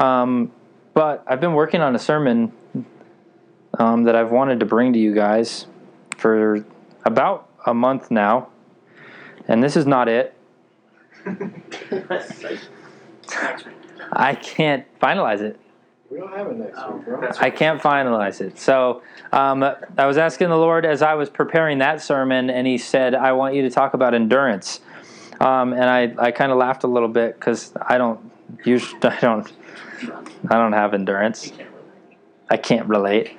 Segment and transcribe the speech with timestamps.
[0.00, 0.50] Um,
[0.94, 2.52] but I've been working on a sermon
[3.78, 5.66] um, that I've wanted to bring to you guys
[6.16, 6.64] for
[7.04, 8.48] about a month now,
[9.46, 10.34] and this is not it.
[14.12, 15.60] I can't finalize it.
[16.10, 17.30] We don't have it next week, bro.
[17.38, 18.58] I can't finalize it.
[18.58, 22.78] So um, I was asking the Lord as I was preparing that sermon, and He
[22.78, 24.80] said, "I want you to talk about endurance."
[25.40, 28.20] Um, and I, I kind of laughed a little bit because I don't
[28.64, 29.50] usually I don't
[30.48, 31.52] I don't have endurance.
[32.48, 33.36] I can't relate,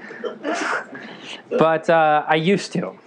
[1.50, 2.98] but uh, I used to.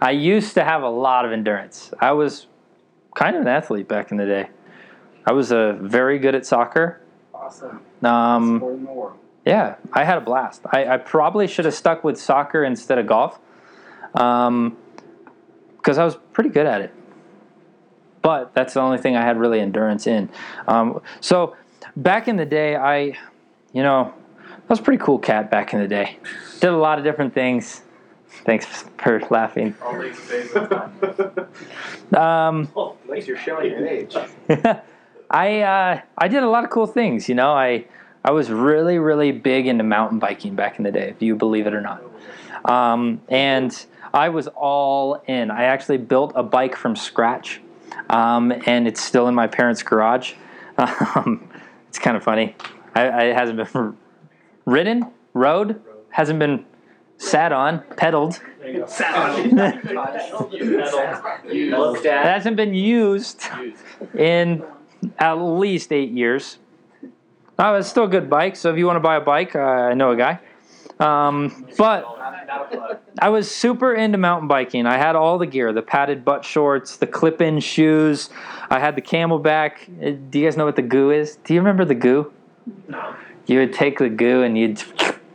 [0.00, 1.92] I used to have a lot of endurance.
[1.98, 2.46] I was
[3.14, 4.48] kind of an athlete back in the day.
[5.26, 7.00] I was uh, very good at soccer.
[7.34, 7.80] Awesome.
[8.02, 9.18] Um, Sport in the world.
[9.44, 10.62] yeah, I had a blast.
[10.72, 13.38] I, I probably should have stuck with soccer instead of golf,
[14.12, 16.94] because I was pretty good at it.
[18.22, 20.30] But that's the only thing I had really endurance in.
[20.68, 21.56] Um, so
[21.96, 23.16] back in the day, I,
[23.72, 24.14] you know,
[24.48, 26.18] I was a pretty cool cat back in the day.
[26.60, 27.82] Did a lot of different things.
[28.44, 29.74] Thanks for laughing.
[29.82, 32.16] All these days of time.
[32.16, 34.16] Um, Oh, at least you're showing your age.
[35.30, 37.28] I uh, I did a lot of cool things.
[37.28, 37.84] You know, I
[38.24, 41.66] I was really really big into mountain biking back in the day, if you believe
[41.66, 42.02] it or not.
[42.64, 45.50] Um, and I was all in.
[45.50, 47.60] I actually built a bike from scratch,
[48.08, 50.34] um, and it's still in my parents' garage.
[51.14, 51.49] Um,
[51.90, 52.54] it's kind of funny.
[52.94, 53.96] I, I it hasn't been
[54.64, 56.64] ridden, rode, hasn't been
[57.18, 58.40] sat on, pedaled.
[58.64, 58.86] You
[61.76, 63.42] looked It hasn't been used
[64.16, 64.62] in
[65.18, 66.58] at least eight years.
[67.58, 69.58] Uh, it's still a good bike, so if you want to buy a bike, uh,
[69.58, 70.38] I know a guy.
[71.00, 72.04] Um, but
[73.20, 74.86] I was super into mountain biking.
[74.86, 78.30] I had all the gear the padded butt shorts, the clip in shoes.
[78.70, 79.72] I had the CamelBak.
[80.14, 81.36] Uh, Do you guys know what the goo is?
[81.44, 82.32] Do you remember the goo?
[82.88, 83.14] No.
[83.46, 84.82] You would take the goo and you'd.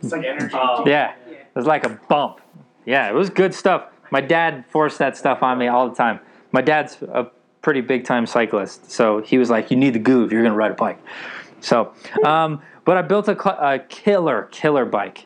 [0.01, 0.53] It's like energy.
[0.85, 2.39] Yeah, it was like a bump.
[2.85, 3.85] Yeah, it was good stuff.
[4.11, 6.19] My dad forced that stuff on me all the time.
[6.51, 7.27] My dad's a
[7.61, 10.55] pretty big time cyclist, so he was like, "You need the goo if you're gonna
[10.55, 10.99] ride a bike."
[11.61, 11.91] So,
[12.23, 15.25] um, but I built a, cl- a killer, killer bike,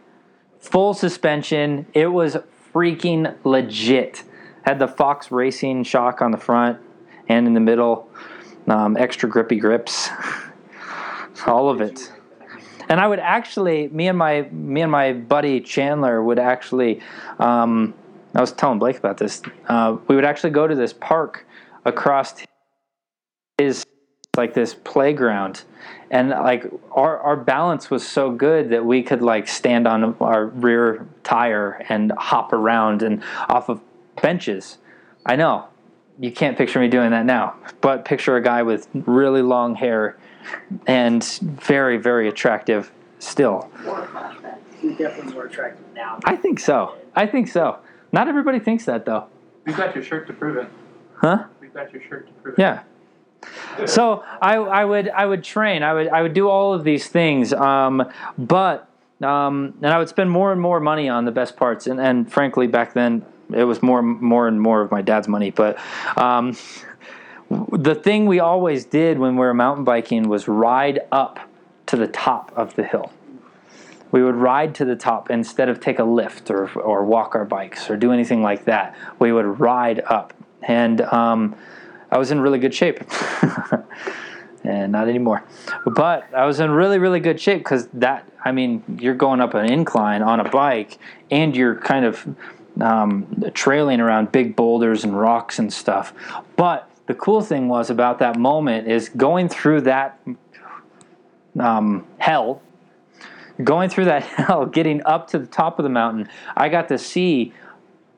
[0.59, 1.85] full suspension.
[1.93, 2.37] It was
[2.73, 4.23] freaking legit.
[4.63, 6.79] Had the Fox Racing shock on the front
[7.27, 8.09] and in the middle,
[8.67, 10.09] um, extra grippy grips,
[11.47, 12.11] all of it
[12.89, 17.01] and I would actually, me and my me and my buddy Chandler would actually,
[17.37, 17.93] um,
[18.33, 19.43] I was telling Blake about this.
[19.67, 21.45] Uh, we would actually go to this park
[21.85, 22.33] across
[23.59, 23.85] his
[24.37, 25.63] like this playground,
[26.11, 30.45] and like our our balance was so good that we could like stand on our
[30.47, 33.81] rear tire and hop around and off of
[34.21, 34.77] benches.
[35.25, 35.65] I know
[36.19, 40.17] you can't picture me doing that now, but picture a guy with really long hair
[40.87, 43.69] and very very attractive still
[44.79, 46.17] He's definitely more attractive now.
[46.23, 47.77] i think so i think so
[48.13, 49.25] not everybody thinks that though
[49.65, 50.67] We've got your shirt to prove it.
[51.17, 52.61] huh We've got your shirt to prove it.
[52.61, 52.83] yeah
[53.85, 57.07] so I, I would i would train i would i would do all of these
[57.07, 58.89] things um, but
[59.21, 62.31] um, and i would spend more and more money on the best parts and, and
[62.31, 65.77] frankly back then it was more more and more of my dad's money but
[66.17, 66.55] um,
[67.49, 71.39] the thing we always did when we were mountain biking was ride up
[71.87, 73.11] to the top of the hill.
[74.11, 77.45] We would ride to the top instead of take a lift or, or walk our
[77.45, 78.95] bikes or do anything like that.
[79.19, 80.33] We would ride up.
[80.61, 81.55] And um,
[82.11, 82.99] I was in really good shape.
[84.63, 85.43] and not anymore.
[85.85, 89.53] But I was in really, really good shape because that, I mean, you're going up
[89.53, 90.97] an incline on a bike
[91.31, 92.35] and you're kind of
[92.81, 96.13] um, trailing around big boulders and rocks and stuff.
[96.55, 100.19] But the cool thing was about that moment is going through that
[101.59, 102.61] um, hell,
[103.63, 106.29] going through that hell, getting up to the top of the mountain.
[106.55, 107.53] I got to see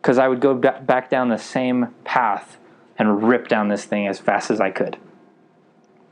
[0.02, 2.58] because I would go ba- back down the same path
[3.02, 4.96] and rip down this thing as fast as I could.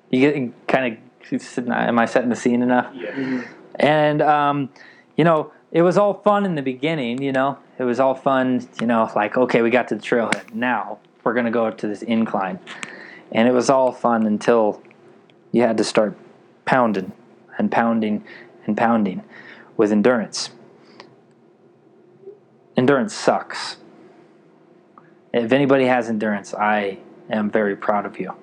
[0.10, 0.98] You get kind
[1.32, 2.92] of, am I setting the scene enough?
[2.96, 3.44] Yeah.
[3.76, 4.70] And, um,
[5.16, 8.68] you know, it was all fun in the beginning, you know, it was all fun,
[8.82, 10.52] you know, like, okay, we got to the trailhead.
[10.52, 12.58] Now we're going to go up to this incline.
[13.32, 14.82] And it was all fun until
[15.52, 16.18] you had to start
[16.66, 17.12] pounding
[17.60, 18.24] and pounding
[18.66, 19.24] and pounding
[19.78, 20.50] with endurance.
[22.76, 23.78] Endurance sucks.
[25.34, 26.98] If anybody has endurance, I
[27.30, 28.34] am very proud of you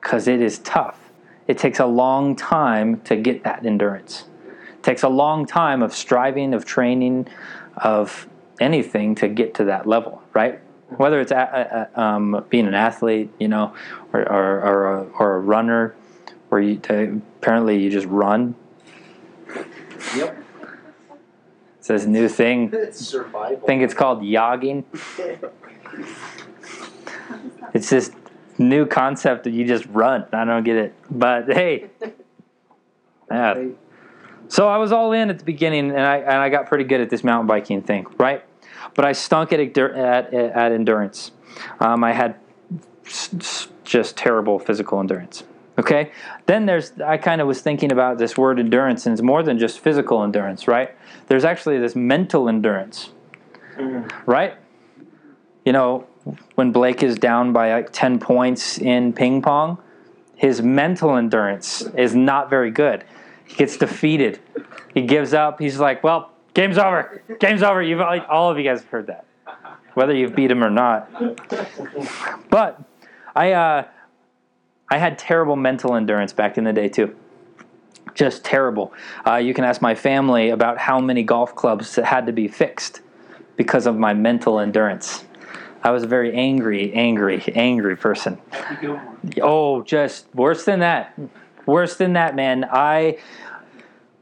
[0.00, 0.98] because it is tough.
[1.46, 4.24] It takes a long time to get that endurance.
[4.48, 7.28] It takes a long time of striving, of training,
[7.76, 8.28] of
[8.60, 10.60] anything to get to that level, right?
[10.96, 13.74] Whether it's a, a, um, being an athlete, you know,
[14.12, 15.94] or, or, or, a, or a runner,
[16.48, 16.78] where you
[17.38, 18.54] apparently you just run.
[20.14, 20.41] Yep.
[21.82, 22.70] It's this new thing.
[22.72, 23.58] It's survival.
[23.60, 24.84] I think it's called yogging.
[27.74, 28.12] It's this
[28.58, 30.26] new concept that you just run.
[30.30, 31.88] I don't get it, but hey,
[33.30, 33.64] yeah.
[34.48, 37.00] So I was all in at the beginning, and I and I got pretty good
[37.00, 38.44] at this mountain biking thing, right?
[38.94, 41.32] But I stunk at at, at endurance.
[41.80, 42.36] Um, I had
[43.84, 45.44] just terrible physical endurance.
[45.78, 46.12] Okay,
[46.46, 49.58] then there's I kind of was thinking about this word endurance, and it's more than
[49.58, 50.90] just physical endurance, right?
[51.28, 53.10] There's actually this mental endurance,
[54.26, 54.54] right?
[55.64, 56.06] You know,
[56.56, 59.78] when Blake is down by like ten points in ping pong,
[60.36, 63.04] his mental endurance is not very good.
[63.46, 64.40] He gets defeated.
[64.92, 65.58] He gives up.
[65.58, 67.22] He's like, "Well, game's over.
[67.40, 69.24] Game's over." You've all of you guys have heard that,
[69.94, 71.10] whether you've beat him or not.
[72.50, 72.82] But
[73.34, 73.84] I, uh,
[74.92, 77.16] I had terrible mental endurance back in the day too.
[78.12, 78.92] Just terrible.
[79.26, 83.00] Uh, you can ask my family about how many golf clubs had to be fixed
[83.56, 85.24] because of my mental endurance.
[85.82, 88.38] I was a very angry, angry, angry person.
[89.40, 91.18] Oh, just worse than that.
[91.64, 92.68] Worse than that, man.
[92.70, 93.16] I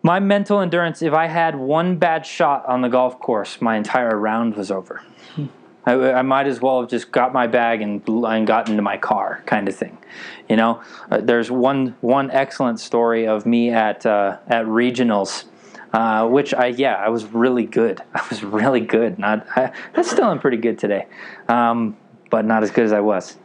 [0.05, 1.02] my mental endurance.
[1.02, 5.02] If I had one bad shot on the golf course, my entire round was over.
[5.87, 8.97] I, I might as well have just got my bag and and got into my
[8.97, 9.99] car, kind of thing.
[10.49, 15.44] You know, uh, there's one one excellent story of me at uh, at regionals.
[15.93, 20.03] Uh, which I yeah I was really good I was really good not I, I
[20.03, 21.09] still am pretty good today
[21.49, 21.97] um,
[22.31, 23.37] but not as good as I was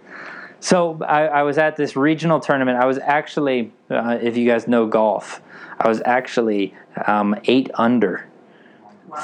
[0.65, 2.79] so I, I was at this regional tournament.
[2.79, 5.39] I was actually, uh, if you guys know golf,
[5.79, 6.73] I was actually
[7.05, 8.25] um, eight under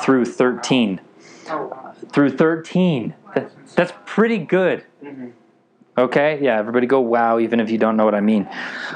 [0.04, 1.02] through thirteen.
[2.12, 3.13] Through thirteen,
[3.75, 4.83] that's pretty good.
[5.98, 6.57] Okay, yeah.
[6.57, 8.48] Everybody go wow, even if you don't know what I mean.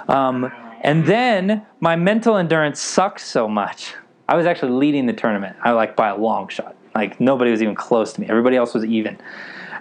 [0.08, 3.94] Um, and then my mental endurance sucks so much.
[4.28, 5.56] I was actually leading the tournament.
[5.64, 6.76] I like by a long shot.
[6.94, 8.28] Like nobody was even close to me.
[8.28, 9.18] Everybody else was even,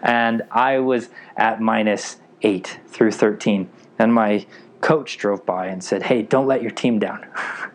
[0.03, 3.71] and I was at minus eight through thirteen.
[3.99, 4.47] And my
[4.81, 7.27] coach drove by and said, "Hey, don't let your team down."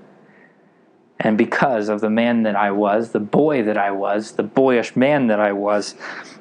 [1.20, 4.96] And because of the man that I was, the boy that I was, the boyish
[4.96, 5.96] man that I was,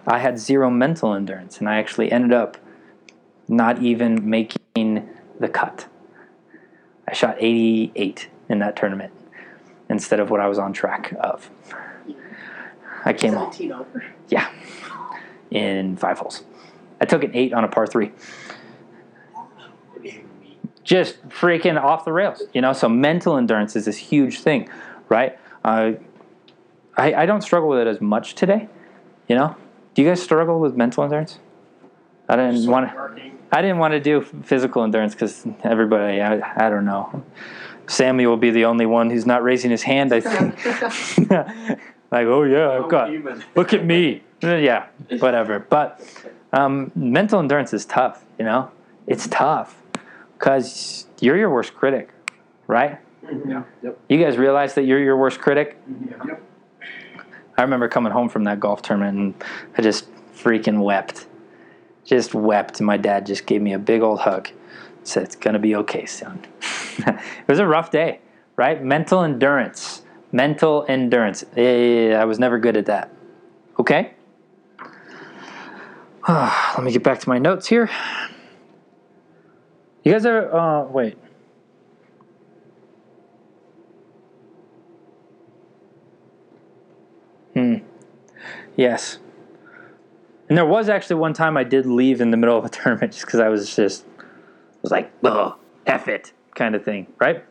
[0.07, 1.59] I had zero mental endurance.
[1.59, 2.57] And I actually ended up
[3.49, 5.09] not even making
[5.41, 5.89] the cut.
[7.09, 9.13] I shot 88 in that tournament
[9.89, 11.51] instead of what I was on track of.
[13.05, 14.05] I came home, 17 over.
[14.29, 14.51] yeah,
[15.51, 16.45] in five holes.
[17.01, 18.13] I took an eight on a par three.
[20.89, 22.73] Just freaking off the rails, you know.
[22.73, 24.71] So mental endurance is this huge thing,
[25.11, 25.39] right?
[25.63, 25.93] Uh,
[26.97, 28.71] I I don't struggle with it as much today,
[29.29, 29.55] you know.
[29.93, 31.41] Do you guys struggle with mental endurance?
[32.27, 33.31] I didn't want to.
[33.53, 37.23] I didn't want to do physical endurance because everybody, I, I don't know.
[37.87, 41.31] Sammy will be the only one who's not raising his hand, I think.
[42.11, 43.11] like, oh yeah, I've got,
[43.55, 44.23] look at me.
[44.41, 44.87] Yeah,
[45.19, 45.59] whatever.
[45.59, 46.01] But
[46.53, 48.71] um, mental endurance is tough, you know?
[49.09, 49.78] It's tough
[50.39, 52.11] because you're your worst critic,
[52.67, 52.99] right?
[53.47, 53.65] Yeah.
[53.83, 53.99] Yep.
[54.09, 55.77] You guys realize that you're your worst critic?
[56.27, 56.43] Yep.
[57.57, 59.45] I remember coming home from that golf tournament and
[59.77, 61.27] I just freaking wept.
[62.05, 62.79] Just wept.
[62.79, 64.49] And my dad just gave me a big old hug.
[65.03, 66.47] Said, It's going to be okay, son.
[66.99, 68.21] it was a rough day,
[68.57, 68.83] right?
[68.83, 70.03] Mental endurance.
[70.31, 71.45] Mental endurance.
[71.57, 73.11] Eh, I was never good at that.
[73.79, 74.15] Okay?
[76.29, 77.91] Let me get back to my notes here.
[80.05, 81.19] You guys ever, uh, wait.
[87.55, 87.77] Hmm.
[88.77, 89.19] Yes.
[90.49, 93.13] And there was actually one time I did leave in the middle of a tournament
[93.13, 94.25] just because I was just, I
[94.83, 97.45] was like, ugh, F it, kind of thing, right?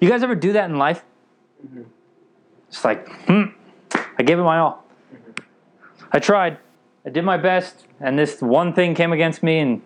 [0.00, 1.04] You guys ever do that in life?
[2.68, 3.44] It's like, hmm,
[4.18, 4.84] I gave it my all.
[6.12, 6.58] I tried.
[7.04, 9.82] I did my best, and this one thing came against me, and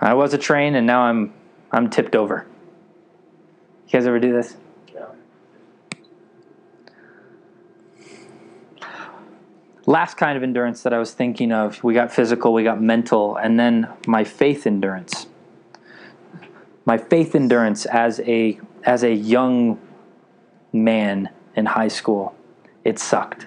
[0.00, 1.32] I was a train, and now I'm,
[1.72, 2.46] I'm tipped over.
[3.86, 4.56] You guys ever do this?
[4.92, 5.06] Yeah.
[9.86, 13.36] last kind of endurance that I was thinking of, we got physical, we got mental,
[13.36, 15.26] and then my faith endurance.
[16.84, 19.80] My faith endurance as a as a young
[20.72, 22.36] man in high school,
[22.84, 23.46] it sucked.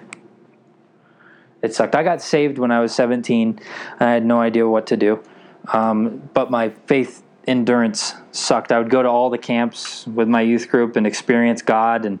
[1.62, 1.94] It sucked.
[1.94, 3.60] I got saved when I was 17.
[4.00, 5.22] I had no idea what to do.
[5.68, 8.72] Um, but my faith endurance sucked.
[8.72, 12.20] I would go to all the camps with my youth group and experience God and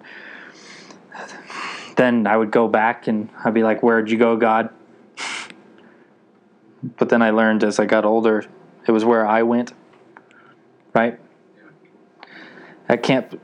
[1.96, 4.70] then I would go back and I'd be like, Where'd you go, God?
[6.96, 8.46] But then I learned as I got older,
[8.88, 9.74] it was where I went.
[10.94, 11.20] Right?
[12.90, 13.40] at camp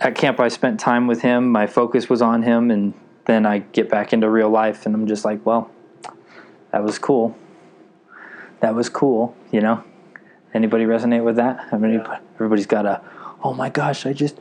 [0.00, 1.50] at camp I spent time with him.
[1.50, 5.06] My focus was on him, and then I get back into real life, and I'm
[5.06, 5.70] just like, well,
[6.70, 7.36] that was cool.
[8.62, 9.84] That was cool, you know.
[10.54, 11.68] Anybody resonate with that?
[11.72, 12.02] I mean,
[12.34, 13.02] everybody's got a,
[13.42, 14.38] oh my gosh, I just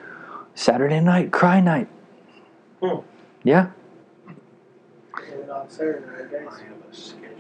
[0.55, 1.87] Saturday night cry night.
[2.81, 2.99] Hmm.
[3.43, 3.71] Yeah,
[5.17, 6.61] Get it on Saturday, I guys.
[6.61, 7.31] have a schedule.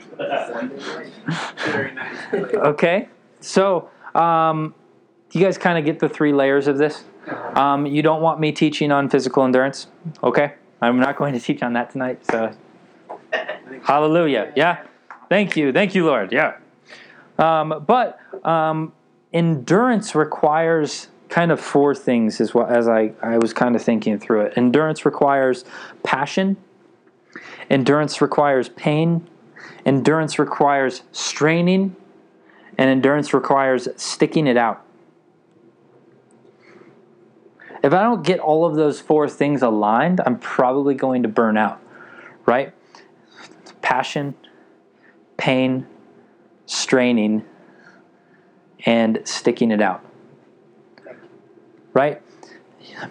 [1.71, 2.17] Very nice.
[2.53, 3.07] Okay,
[3.39, 4.73] so um,
[5.31, 7.03] you guys kind of get the three layers of this.
[7.55, 9.87] Um, you don't want me teaching on physical endurance,
[10.23, 10.55] okay?
[10.81, 12.25] I'm not going to teach on that tonight.
[12.25, 12.51] So,
[13.83, 14.51] hallelujah.
[14.55, 14.83] Yeah,
[15.29, 16.31] thank you, thank you, Lord.
[16.31, 16.55] Yeah,
[17.41, 18.93] um, but um,
[19.33, 24.19] endurance requires kind of four things, as well as I I was kind of thinking
[24.19, 24.53] through it.
[24.57, 25.65] Endurance requires
[26.03, 26.57] passion.
[27.69, 29.27] Endurance requires pain.
[29.85, 31.95] Endurance requires straining,
[32.77, 34.85] and endurance requires sticking it out.
[37.83, 41.57] If I don't get all of those four things aligned, I'm probably going to burn
[41.57, 41.81] out,
[42.45, 42.73] right?
[43.81, 44.35] Passion,
[45.37, 45.87] pain,
[46.71, 47.43] straining,
[48.85, 50.03] and sticking it out,
[51.93, 52.21] right?
[52.81, 53.09] Yeah.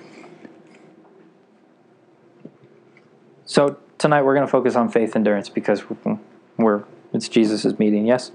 [3.45, 5.83] So tonight we're going to focus on faith endurance because
[6.57, 8.31] we're it's Jesus' meeting, yes.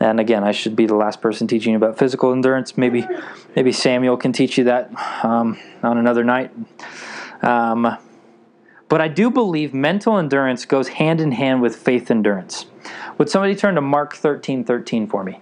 [0.00, 2.78] And again, I should be the last person teaching about physical endurance.
[2.78, 3.06] Maybe,
[3.54, 4.90] maybe Samuel can teach you that
[5.22, 6.50] um, on another night.
[7.42, 7.98] Um,
[8.88, 12.64] but I do believe mental endurance goes hand in hand with faith endurance.
[13.18, 15.40] Would somebody turn to Mark thirteen thirteen for me?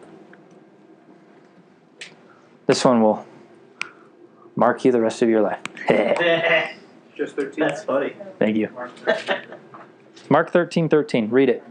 [2.67, 3.27] This one will
[4.57, 5.61] mark you the rest of your life.
[7.17, 7.53] Just 13.
[7.59, 8.15] That's funny.
[8.39, 8.69] Thank you.
[8.71, 8.91] Mark
[10.29, 11.29] Mark thirteen thirteen.
[11.31, 11.63] Read it.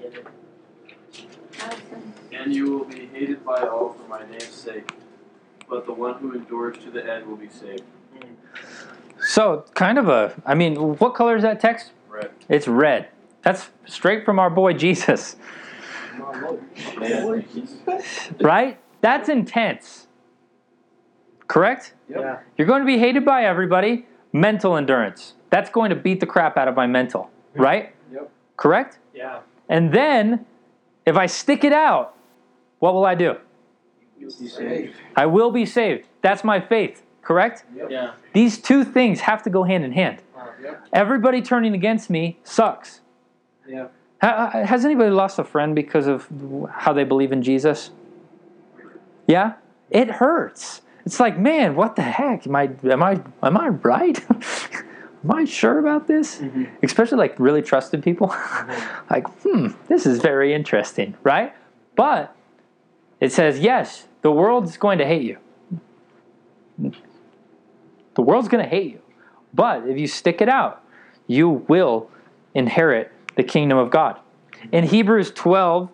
[0.00, 0.26] It.
[2.32, 4.90] And you will be hated by all for my name's sake,
[5.68, 7.84] but the one who endures to the end will be saved.
[9.20, 10.34] So, kind of a.
[10.44, 11.92] I mean, what color is that text?
[12.10, 12.30] Red.
[12.48, 13.08] It's red.
[13.44, 15.36] That's straight from our boy Jesus,
[18.40, 18.78] right?
[19.02, 20.06] That's intense.
[21.46, 21.94] Correct?
[22.08, 22.38] Yeah.
[22.56, 24.06] You're going to be hated by everybody.
[24.32, 25.34] Mental endurance.
[25.50, 27.94] That's going to beat the crap out of my mental, right?
[28.12, 28.30] Yep.
[28.56, 28.98] Correct?
[29.14, 29.40] Yeah.
[29.68, 30.46] And then,
[31.06, 32.16] if I stick it out,
[32.78, 33.36] what will I do?
[34.18, 34.96] You'll be saved.
[35.16, 36.08] I will be saved.
[36.22, 37.64] That's my faith, correct?
[37.88, 38.14] Yeah.
[38.32, 40.22] These two things have to go hand in hand.
[40.36, 40.86] Uh, yep.
[40.92, 43.00] Everybody turning against me sucks.
[43.66, 43.88] Yeah.
[44.22, 46.28] Ha- Has anybody lost a friend because of
[46.70, 47.90] how they believe in Jesus?
[49.26, 49.54] Yeah,
[49.90, 50.82] it hurts.
[51.06, 52.46] It's like, man, what the heck?
[52.46, 54.30] Am I am I am I right?
[55.24, 56.38] am I sure about this?
[56.38, 56.68] Mhm.
[56.82, 58.28] Especially like really trusted people.
[59.10, 61.54] like, hmm, this is very interesting, right?
[61.96, 62.34] But
[63.20, 65.38] it says, yes, the world's going to hate you.
[68.14, 69.00] The world's going to hate you.
[69.52, 70.82] But if you stick it out,
[71.26, 72.10] you will
[72.54, 74.18] inherit the kingdom of God.
[74.72, 75.90] In Hebrews 12,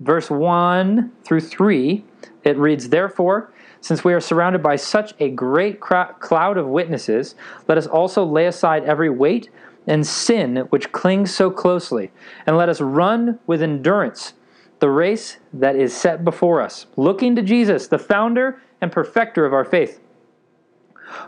[0.00, 2.04] verse 1 through 3,
[2.44, 7.34] it reads, Therefore, since we are surrounded by such a great cloud of witnesses,
[7.68, 9.50] let us also lay aside every weight
[9.86, 12.10] and sin which clings so closely,
[12.46, 14.34] and let us run with endurance
[14.80, 19.52] the race that is set before us, looking to Jesus, the founder and perfecter of
[19.52, 20.00] our faith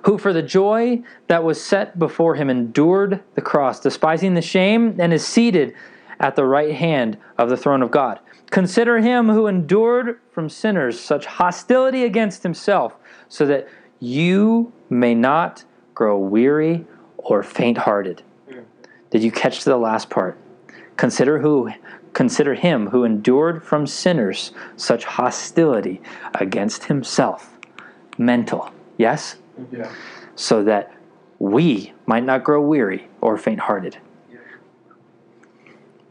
[0.05, 4.97] who for the joy that was set before him endured the cross, despising the shame,
[4.99, 5.75] and is seated
[6.21, 8.21] at the right hand of the throne of God.
[8.51, 12.97] Consider him who endured from sinners such hostility against himself,
[13.29, 13.69] so that
[14.01, 15.65] you may not
[15.95, 16.87] grow weary
[17.19, 18.23] or faint hearted.
[19.11, 20.39] Did you catch the last part?
[20.97, 21.71] Consider who
[22.13, 26.01] consider him who endured from sinners such hostility
[26.35, 27.59] against himself.
[28.17, 28.71] Mental.
[28.97, 29.37] Yes?
[29.73, 29.91] Yeah.
[30.35, 30.93] so that
[31.39, 33.99] we might not grow weary or faint hearted.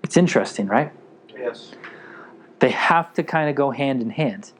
[0.04, 0.92] It's interesting, right?
[1.36, 1.74] Yes.
[2.60, 4.52] They have to kind of go hand in hand.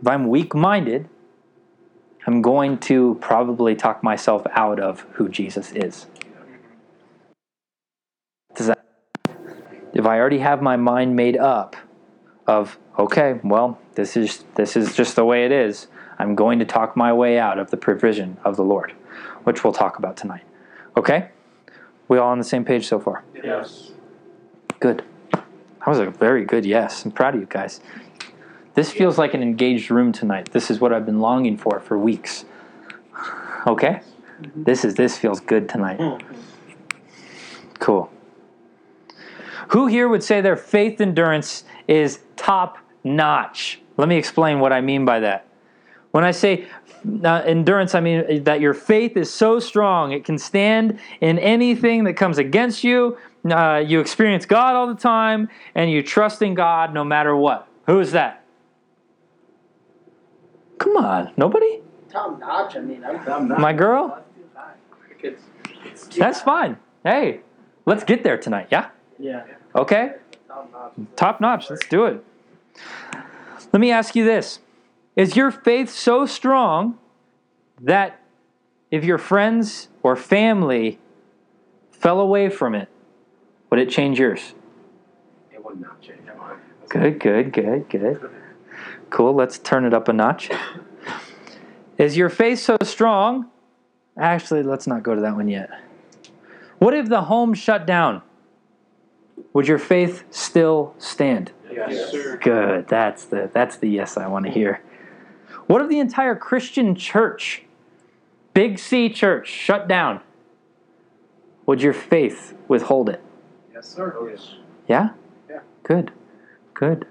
[0.00, 1.08] If I'm weak minded,
[2.26, 6.06] I'm going to probably talk myself out of who Jesus is.
[8.54, 8.82] Does that
[9.94, 11.76] if I already have my mind made up
[12.46, 15.86] of okay, well, this is this is just the way it is.
[16.22, 18.92] I'm going to talk my way out of the provision of the Lord,
[19.42, 20.44] which we'll talk about tonight.
[20.96, 21.30] Okay?
[22.06, 23.24] We all on the same page so far?
[23.42, 23.90] Yes.
[24.78, 25.04] Good.
[25.32, 27.04] That was a very good yes.
[27.04, 27.80] I'm proud of you guys.
[28.74, 30.52] This feels like an engaged room tonight.
[30.52, 32.44] This is what I've been longing for for weeks.
[33.66, 34.00] Okay?
[34.54, 36.22] This is this feels good tonight.
[37.80, 38.12] Cool.
[39.68, 43.80] Who here would say their faith endurance is top notch?
[43.96, 45.48] Let me explain what I mean by that.
[46.12, 46.66] When I say
[47.24, 52.04] uh, endurance, I mean that your faith is so strong it can stand in anything
[52.04, 53.18] that comes against you.
[53.44, 57.66] Uh, you experience God all the time, and you trust in God no matter what.
[57.86, 58.44] Who is that?
[60.78, 61.80] Come on, nobody?
[62.10, 63.16] Tom Notch, I mean, I'm.
[63.28, 63.58] I'm not.
[63.58, 64.22] My girl?
[66.16, 66.76] That's fine.
[67.04, 67.40] Hey,
[67.86, 68.90] let's get there tonight, yeah?
[69.18, 69.44] Yeah.
[69.74, 70.14] Okay?
[71.16, 71.70] Top notch.
[71.70, 72.24] Let's do it.
[73.72, 74.58] Let me ask you this
[75.16, 76.98] Is your faith so strong
[77.80, 78.20] that
[78.90, 80.98] if your friends or family
[81.90, 82.88] fell away from it,
[83.70, 84.54] would it change yours?
[85.62, 86.58] it would not change mine.
[86.88, 88.30] Good, good, good, good.
[89.10, 89.34] Cool.
[89.34, 90.50] Let's turn it up a notch.
[91.98, 93.50] Is your faith so strong?
[94.16, 95.70] Actually, let's not go to that one yet.
[96.78, 98.22] What if the home shut down?
[99.52, 101.52] Would your faith still stand?
[101.70, 102.38] Yes, sir.
[102.38, 102.88] Good.
[102.88, 104.82] That's the that's the yes I want to hear.
[105.72, 107.62] What if the entire Christian church,
[108.52, 110.20] Big C church, shut down?
[111.64, 113.22] Would your faith withhold it?
[113.72, 114.14] Yes, sir.
[114.20, 114.56] Oh, Yes.
[114.86, 115.12] Yeah?
[115.48, 115.60] Yeah.
[115.82, 116.12] Good.
[116.74, 117.06] Good.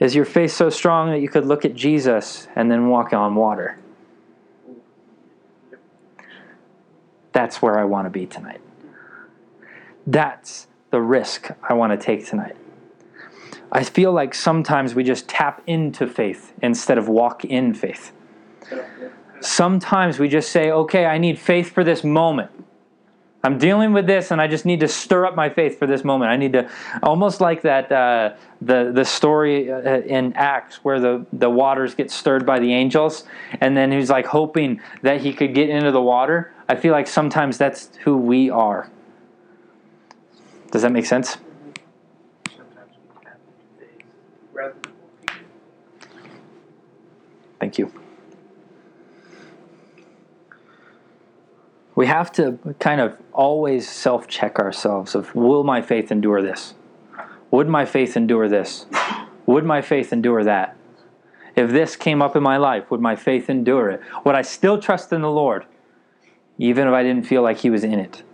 [0.00, 3.36] Is your faith so strong that you could look at Jesus and then walk on
[3.36, 3.78] water?
[7.30, 8.60] That's where I want to be tonight.
[10.08, 12.56] That's the risk I want to take tonight.
[13.72, 18.12] I feel like sometimes we just tap into faith instead of walk in faith.
[19.40, 22.50] Sometimes we just say, okay, I need faith for this moment.
[23.42, 26.04] I'm dealing with this, and I just need to stir up my faith for this
[26.04, 26.30] moment.
[26.30, 26.68] I need to,
[27.02, 32.10] almost like that, uh, the the story uh, in Acts where the the waters get
[32.10, 33.24] stirred by the angels,
[33.62, 36.52] and then he's like hoping that he could get into the water.
[36.68, 38.90] I feel like sometimes that's who we are.
[40.70, 41.38] Does that make sense?
[42.54, 44.02] Sometimes we tap into things
[44.52, 45.46] rather than walking.
[47.70, 47.92] Thank you.
[51.94, 56.74] We have to kind of always self check ourselves of will my faith endure this?
[57.52, 58.86] Would my faith endure this?
[59.46, 60.76] Would my faith endure that?
[61.54, 64.00] If this came up in my life, would my faith endure it?
[64.24, 65.64] Would I still trust in the Lord,
[66.58, 68.24] even if I didn't feel like He was in it?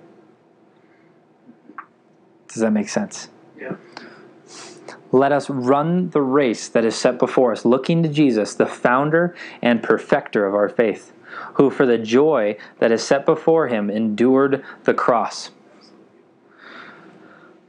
[2.49, 3.29] Does that make sense?
[5.13, 9.35] Let us run the race that is set before us, looking to Jesus, the founder
[9.63, 11.13] and perfecter of our faith,
[11.55, 15.51] who for the joy that is set before him endured the cross.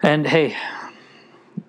[0.02, 0.56] And hey,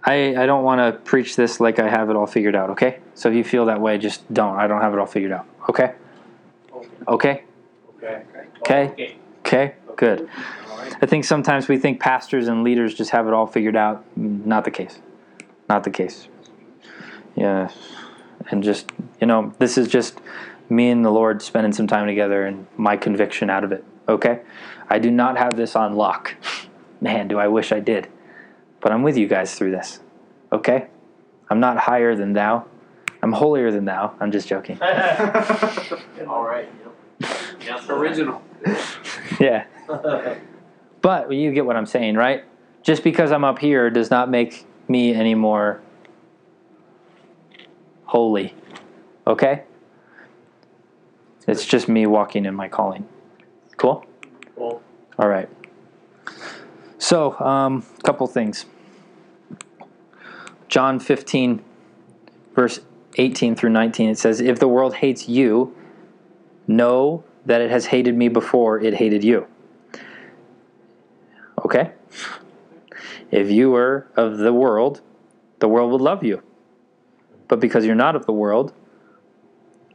[0.05, 3.01] I, I don't want to preach this like I have it all figured out, okay?
[3.15, 4.57] So if you feel that way, just don't.
[4.57, 5.95] I don't have it all figured out, okay?
[7.07, 7.45] Okay?
[7.97, 8.23] Okay.
[8.63, 9.17] Okay?
[9.41, 9.75] Okay?
[9.97, 10.29] Good.
[11.03, 14.05] I think sometimes we think pastors and leaders just have it all figured out.
[14.17, 15.01] Not the case.
[15.69, 16.29] Not the case.
[17.37, 17.71] Yeah.
[18.51, 20.21] And just, you know, this is just
[20.69, 23.85] me and the Lord spending some time together and my conviction out of it.
[24.09, 24.41] Okay?
[24.89, 26.35] I do not have this on lock.
[27.01, 28.09] Man, do I wish I did.
[28.81, 30.01] But I'm with you guys through this.
[30.53, 30.89] Okay?
[31.51, 32.67] I'm not higher than thou.
[33.23, 34.15] I'm holier than thou.
[34.21, 34.79] I'm just joking.
[34.83, 36.69] All right.
[37.21, 37.31] Yep.
[37.67, 37.89] Yep.
[37.91, 38.43] Original.
[39.41, 39.65] Yeah.
[41.01, 42.45] But you get what I'm saying, right?
[42.83, 45.81] Just because I'm up here does not make me any more
[48.05, 48.55] holy.
[49.27, 49.65] Okay?
[51.47, 53.07] It's just me walking in my calling.
[53.77, 54.05] Cool?
[54.57, 54.83] Cool.
[55.19, 55.49] All right.
[56.99, 58.67] So, a um, couple things.
[60.69, 61.63] John 15,
[62.55, 62.81] verse
[63.17, 65.75] 18 through 19, it says, If the world hates you,
[66.67, 69.47] know that it has hated me before it hated you.
[71.65, 71.93] Okay?
[73.31, 75.01] If you were of the world,
[75.59, 76.43] the world would love you.
[77.47, 78.73] But because you're not of the world,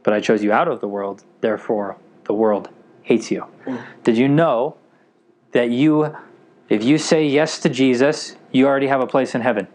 [0.02, 2.68] but I chose you out of the world, therefore the world
[3.02, 3.46] hates you.
[4.02, 4.76] Did you know
[5.52, 6.14] that you,
[6.68, 9.68] if you say yes to Jesus, you already have a place in heaven?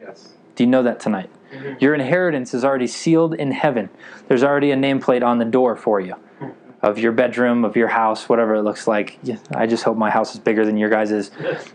[0.00, 0.34] Yes.
[0.54, 1.30] Do you know that tonight?
[1.52, 1.74] Mm-hmm.
[1.80, 3.90] Your inheritance is already sealed in heaven.
[4.28, 6.50] There's already a nameplate on the door for you mm-hmm.
[6.82, 9.18] of your bedroom, of your house, whatever it looks like.
[9.54, 11.30] I just hope my house is bigger than your guys's.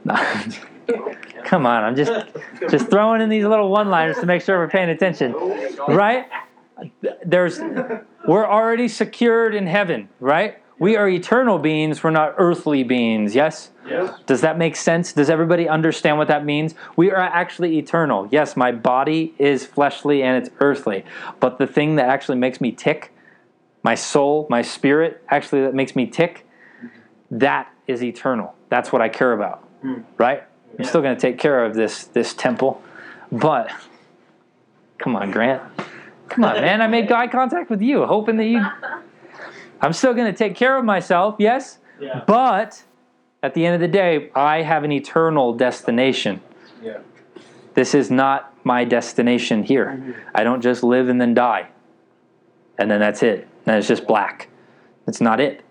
[1.43, 2.12] Come on, I'm just
[2.69, 5.34] just throwing in these little one-liners to make sure we're paying attention.
[5.88, 6.28] Right?
[7.26, 7.60] There's
[8.28, 10.62] we're already secured in heaven, right?
[10.80, 13.71] We are eternal beings, we're not earthly beings, yes?
[13.88, 14.13] Yes.
[14.28, 15.12] Does that make sense?
[15.12, 16.76] Does everybody understand what that means?
[16.95, 18.28] We are actually eternal.
[18.32, 21.04] Yes, my body is fleshly and it's earthly.
[21.39, 23.12] But the thing that actually makes me tick,
[23.82, 26.45] my soul, my spirit, actually that makes me tick,
[27.32, 28.54] that is eternal.
[28.69, 29.67] That's what I care about.
[29.82, 30.02] Hmm.
[30.17, 30.43] Right?
[30.77, 32.81] I'm still going to take care of this this temple,
[33.31, 33.71] but
[34.97, 35.63] come on, Grant.
[36.29, 36.81] Come on, man.
[36.81, 38.65] I made eye contact with you, hoping that you.
[39.81, 41.79] I'm still going to take care of myself, yes?
[41.99, 42.23] Yeah.
[42.25, 42.83] But
[43.43, 46.41] at the end of the day, I have an eternal destination.
[46.81, 46.99] Yeah.
[47.75, 50.25] This is not my destination here.
[50.33, 51.69] I don't just live and then die.
[52.79, 53.47] And then that's it.
[53.65, 54.49] And it's just black.
[55.07, 55.63] It's not it.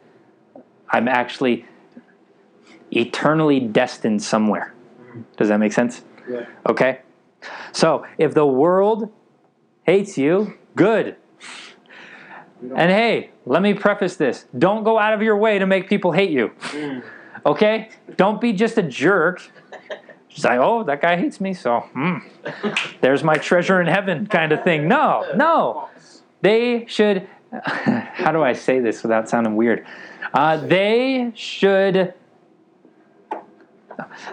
[0.88, 1.66] I'm actually
[2.92, 4.72] eternally destined somewhere.
[5.36, 6.02] Does that make sense?
[6.28, 6.46] Yeah.
[6.68, 7.00] Okay?
[7.72, 9.12] So, if the world
[9.84, 11.16] hates you, good.
[12.62, 14.46] And hey, let me preface this.
[14.58, 16.52] Don't go out of your way to make people hate you.
[17.44, 17.90] Okay?
[18.16, 19.42] Don't be just a jerk.
[20.28, 22.18] Just like, oh, that guy hates me, so hmm,
[23.00, 24.86] there's my treasure in heaven kind of thing.
[24.86, 25.88] No, no.
[26.42, 27.26] They should,
[27.64, 29.86] how do I say this without sounding weird?
[30.34, 32.12] Uh, they should,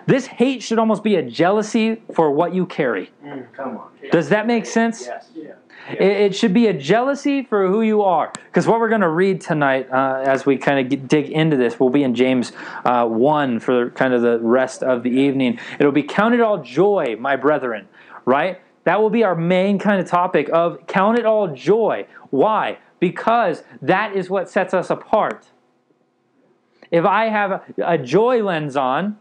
[0.06, 3.12] this hate should almost be a jealousy for what you carry.
[3.54, 3.90] Come on.
[4.12, 5.06] Does that make sense?
[5.06, 5.30] Yes.
[5.36, 5.54] Yeah.
[5.90, 8.32] It, it should be a jealousy for who you are.
[8.46, 11.80] Because what we're going to read tonight, uh, as we kind of dig into this,
[11.80, 12.54] we'll be in James
[12.86, 15.60] uh, 1 for kind of the rest of the evening.
[15.80, 17.88] It'll be counted all joy, my brethren,
[18.26, 18.62] right?
[18.86, 22.08] That will be our main kind of topic of count it all joy.
[22.30, 22.80] Why?
[23.00, 25.48] Because that is what sets us apart.
[26.92, 29.18] If I have a, a joy lens on,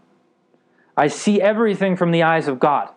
[0.96, 2.90] I see everything from the eyes of God.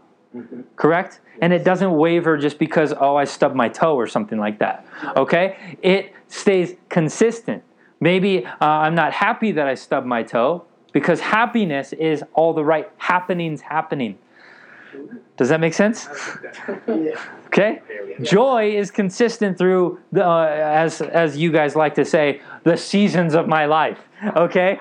[0.75, 1.21] Correct?
[1.41, 4.85] And it doesn't waver just because, oh, I stubbed my toe or something like that.
[5.15, 5.77] Okay?
[5.81, 7.63] It stays consistent.
[7.99, 12.63] Maybe uh, I'm not happy that I stubbed my toe because happiness is all the
[12.63, 14.17] right happenings happening.
[15.37, 16.07] Does that make sense?
[17.47, 17.81] Okay?
[18.21, 23.33] Joy is consistent through the, uh, as as you guys like to say, the seasons
[23.33, 23.99] of my life.
[24.35, 24.77] Okay?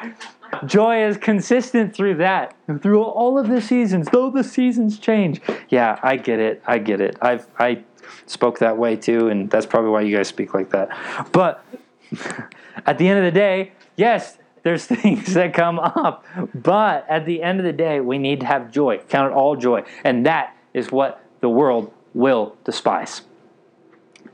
[0.66, 2.54] Joy is consistent through that.
[2.68, 5.40] And through all of the seasons, though the seasons change.
[5.68, 6.62] Yeah, I get it.
[6.66, 7.16] I get it.
[7.20, 7.84] I've I
[8.26, 10.88] spoke that way too, and that's probably why you guys speak like that.
[11.32, 11.64] But
[12.86, 16.24] at the end of the day, yes, there's things that come up.
[16.54, 18.98] But at the end of the day, we need to have joy.
[19.08, 19.84] Count it all joy.
[20.02, 23.22] And that is what the world will despise.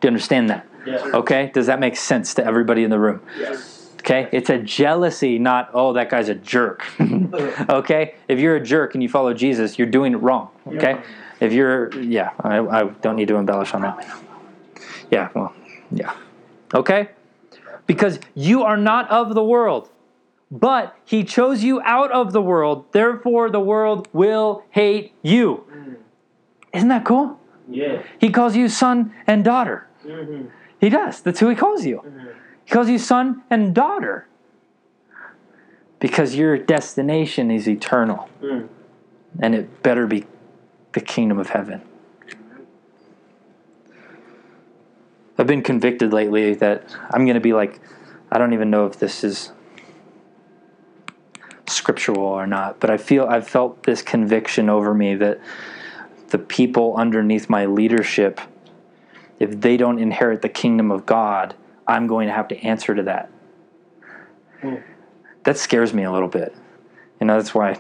[0.01, 0.67] Do you understand that?
[0.87, 1.03] Yes.
[1.03, 1.51] Okay?
[1.53, 3.21] Does that make sense to everybody in the room?
[3.39, 3.80] Yes.
[4.01, 4.29] Okay?
[4.33, 6.87] It's a jealousy, not, oh, that guy's a jerk.
[7.69, 8.15] okay?
[8.29, 10.49] If you're a jerk and you follow Jesus, you're doing it wrong.
[10.67, 11.01] Okay?
[11.41, 14.07] If you're, yeah, I, I don't need to embellish on that.
[15.11, 15.55] Yeah, well,
[15.91, 16.15] yeah.
[16.75, 17.11] Okay?
[17.87, 19.91] Because you are not of the world,
[20.51, 22.87] but he chose you out of the world.
[22.93, 25.65] Therefore, the world will hate you.
[26.73, 27.41] Isn't that cool?
[27.69, 28.03] Yeah.
[28.19, 29.89] He calls you son and daughter.
[30.05, 30.49] Mm-hmm.
[30.81, 31.21] He does.
[31.21, 32.03] That's who he calls you.
[32.71, 34.29] He calls you son and daughter.
[35.99, 38.29] Because your destination is eternal.
[38.41, 38.69] Mm.
[39.41, 40.25] And it better be
[40.93, 41.83] the kingdom of heaven.
[45.37, 47.81] I've been convicted lately that I'm going to be like,
[48.31, 49.51] I don't even know if this is
[51.67, 55.41] scriptural or not, but I feel I've felt this conviction over me that
[56.29, 58.41] the people underneath my leadership,
[59.41, 61.57] if they don't inherit the kingdom of God,
[61.91, 63.31] I'm going to have to answer to that.
[65.43, 66.55] That scares me a little bit.
[67.21, 67.79] You know, that's why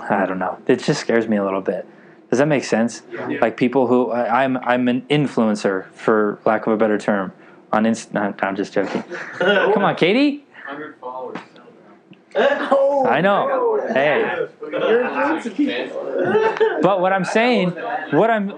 [0.00, 0.58] I don't know.
[0.66, 1.88] It just scares me a little bit.
[2.28, 3.02] Does that make sense?
[3.10, 3.38] Yeah.
[3.40, 7.32] Like people who I, I'm I'm an influencer for lack of a better term
[7.72, 8.12] on Inst.
[8.12, 9.02] No, I'm just joking.
[9.38, 10.44] Come on, Katie.
[10.66, 11.38] 100 followers.
[12.34, 13.86] Oh, I know.
[13.92, 14.48] Hey.
[16.82, 17.70] But what I'm saying,
[18.10, 18.52] what I'm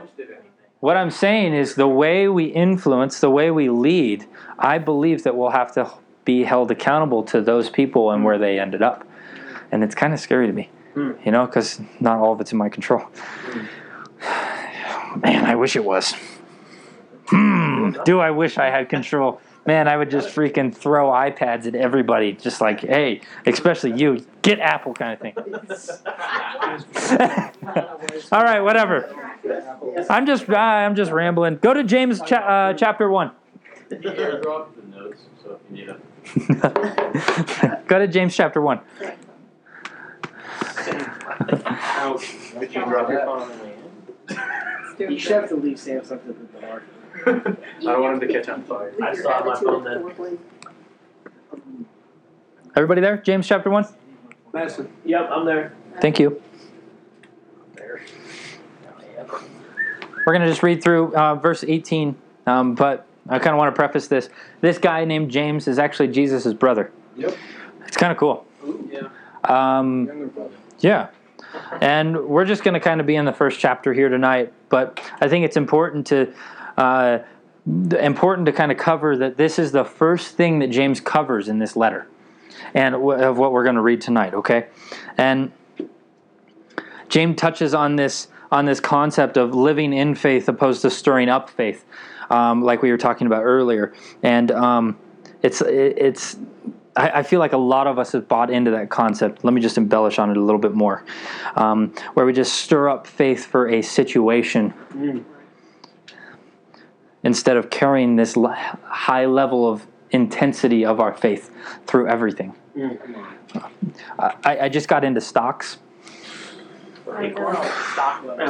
[0.81, 4.27] what I'm saying is the way we influence, the way we lead,
[4.59, 5.91] I believe that we'll have to
[6.25, 9.07] be held accountable to those people and where they ended up.
[9.73, 10.71] And it's kind of scary to me,
[11.25, 13.03] you know, because not all of it's in my control.
[15.17, 16.15] Man, I wish it was.
[17.27, 19.41] Hmm, do I wish I had control?
[19.67, 24.61] Man, I would just freaking throw iPads at everybody, just like, hey, especially you, get
[24.61, 25.35] Apple kind of thing.
[28.33, 29.28] All right, whatever.
[30.11, 31.57] I'm just, uh, I'm just rambling.
[31.57, 33.33] Go to James cha- uh, chapter one.
[33.91, 33.99] Yeah,
[34.43, 37.85] drop the notes, so if you need them.
[37.87, 38.81] Go to James chapter one.
[42.61, 43.75] Did you drop your phone on the way
[45.07, 45.13] in?
[45.13, 46.83] You should have to leave Sam something in the dark.
[47.27, 47.31] I
[47.93, 48.93] don't want him to catch on fire.
[49.03, 50.39] I saw my phone then.
[52.77, 53.17] Everybody there?
[53.19, 53.87] James chapter one.
[54.53, 54.91] Madison.
[55.05, 55.73] Yep, I'm there.
[56.01, 56.43] Thank you.
[59.29, 63.75] We're going to just read through uh, verse 18, um, but I kind of want
[63.75, 64.29] to preface this.
[64.61, 66.93] This guy named James is actually Jesus' brother.
[67.17, 67.37] Yep.
[67.87, 68.47] It's kind of cool.
[68.91, 69.09] Yeah.
[69.45, 70.55] Um, Younger brother.
[70.81, 71.09] Yeah.
[71.81, 75.01] And we're just going to kind of be in the first chapter here tonight, but
[75.21, 76.33] I think it's important to
[76.77, 77.21] uh,
[77.67, 81.59] important to kind of cover that this is the first thing that James covers in
[81.59, 82.07] this letter
[82.75, 84.67] and w- of what we're going to read tonight, okay?
[85.17, 85.53] And
[87.09, 91.51] James touches on this on this concept of living in faith opposed to stirring up
[91.51, 91.85] faith,
[92.31, 93.93] um, like we were talking about earlier.
[94.23, 94.99] And um,
[95.43, 96.37] it's it, it's
[96.97, 99.45] I, I feel like a lot of us have bought into that concept.
[99.45, 101.05] Let me just embellish on it a little bit more,
[101.57, 104.75] um, where we just stir up faith for a situation
[107.23, 108.37] instead of carrying this
[108.85, 111.51] high level of intensity of our faith
[111.87, 112.55] through everything.
[114.19, 115.79] I, I just got into stocks.
[115.87, 116.57] I know.
[116.57, 116.97] Stock Man, level.
[116.97, 116.98] look at me,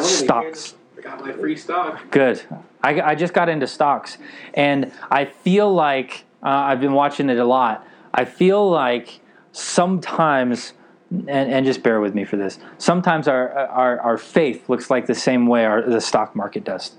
[0.02, 0.74] Stocks.
[0.96, 2.10] I got my free stock.
[2.10, 2.42] Good.
[2.82, 4.18] I, I just got into stocks,
[4.54, 7.86] and I feel like uh, I've been watching it a lot.
[8.12, 9.20] I feel like
[9.52, 10.72] sometimes,
[11.10, 12.58] and, and just bear with me for this.
[12.78, 16.96] Sometimes our our, our faith looks like the same way our, the stock market does.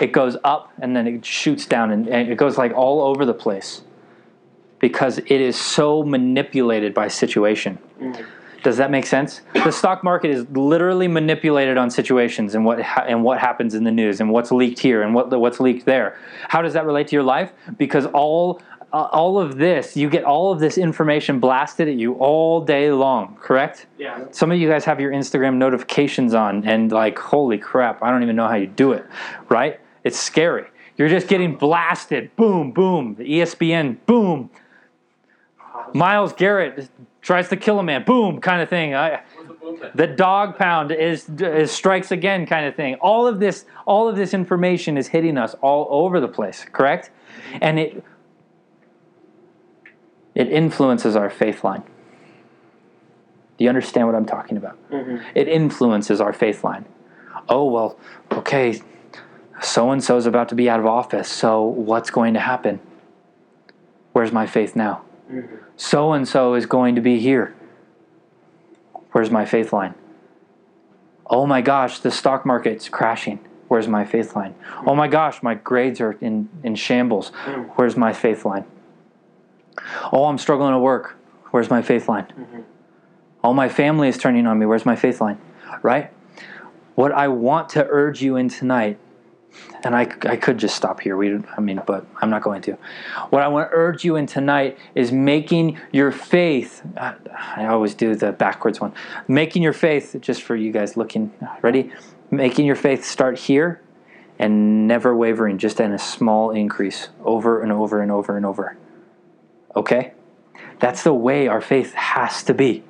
[0.00, 3.24] It goes up and then it shoots down, and, and it goes like all over
[3.24, 3.82] the place
[4.80, 7.78] because it is so manipulated by situation.
[8.62, 9.40] Does that make sense?
[9.54, 13.84] The stock market is literally manipulated on situations and what ha- and what happens in
[13.84, 16.18] the news and what's leaked here and what what's leaked there.
[16.48, 17.52] How does that relate to your life?
[17.76, 18.60] Because all
[18.92, 22.92] uh, all of this, you get all of this information blasted at you all day
[22.92, 23.36] long.
[23.40, 23.86] Correct?
[23.98, 24.26] Yeah.
[24.30, 28.22] Some of you guys have your Instagram notifications on, and like, holy crap, I don't
[28.22, 29.04] even know how you do it.
[29.48, 29.80] Right?
[30.04, 30.66] It's scary.
[30.96, 32.36] You're just getting blasted.
[32.36, 33.14] Boom, boom.
[33.14, 33.96] The ESPN.
[34.04, 34.50] Boom.
[35.94, 36.88] Myles Garrett
[37.22, 38.04] tries to kill a man.
[38.04, 38.94] Boom, kind of thing.
[38.94, 39.22] I,
[39.94, 42.96] the dog pound is, is strikes again, kind of thing.
[42.96, 46.66] All of this, all of this information is hitting us all over the place.
[46.70, 47.10] Correct,
[47.60, 48.04] and it
[50.34, 51.82] it influences our faith line.
[53.58, 54.76] Do you understand what I'm talking about?
[54.90, 55.18] Mm-hmm.
[55.34, 56.84] It influences our faith line.
[57.48, 57.98] Oh well,
[58.32, 58.80] okay.
[59.60, 61.28] So and so is about to be out of office.
[61.28, 62.80] So what's going to happen?
[64.12, 65.02] Where's my faith now?
[65.30, 65.56] Mm-hmm.
[65.76, 67.54] So and so is going to be here.
[69.12, 69.94] Where's my faith line?
[71.26, 73.38] Oh my gosh, the stock market's crashing.
[73.68, 74.54] Where's my faith line?
[74.86, 77.30] Oh my gosh, my grades are in, in shambles.
[77.76, 78.66] Where's my faith line?
[80.12, 81.16] Oh, I'm struggling at work.
[81.50, 82.26] Where's my faith line?
[82.26, 82.60] Mm-hmm.
[83.44, 84.66] Oh, my family is turning on me.
[84.66, 85.40] Where's my faith line?
[85.82, 86.12] Right?
[86.94, 88.98] What I want to urge you in tonight
[89.84, 91.16] and I, I could just stop here.
[91.16, 92.78] We, I mean, but I'm not going to.
[93.30, 96.82] What I want to urge you in tonight is making your faith.
[96.96, 98.92] uh, I always do the backwards one.
[99.28, 101.92] Making your faith, just for you guys looking, ready?
[102.30, 103.80] Making your faith start here
[104.38, 108.76] and never wavering, just in a small increase over and over and over and over.
[109.76, 110.12] Okay?
[110.80, 112.82] That's the way our faith has to be.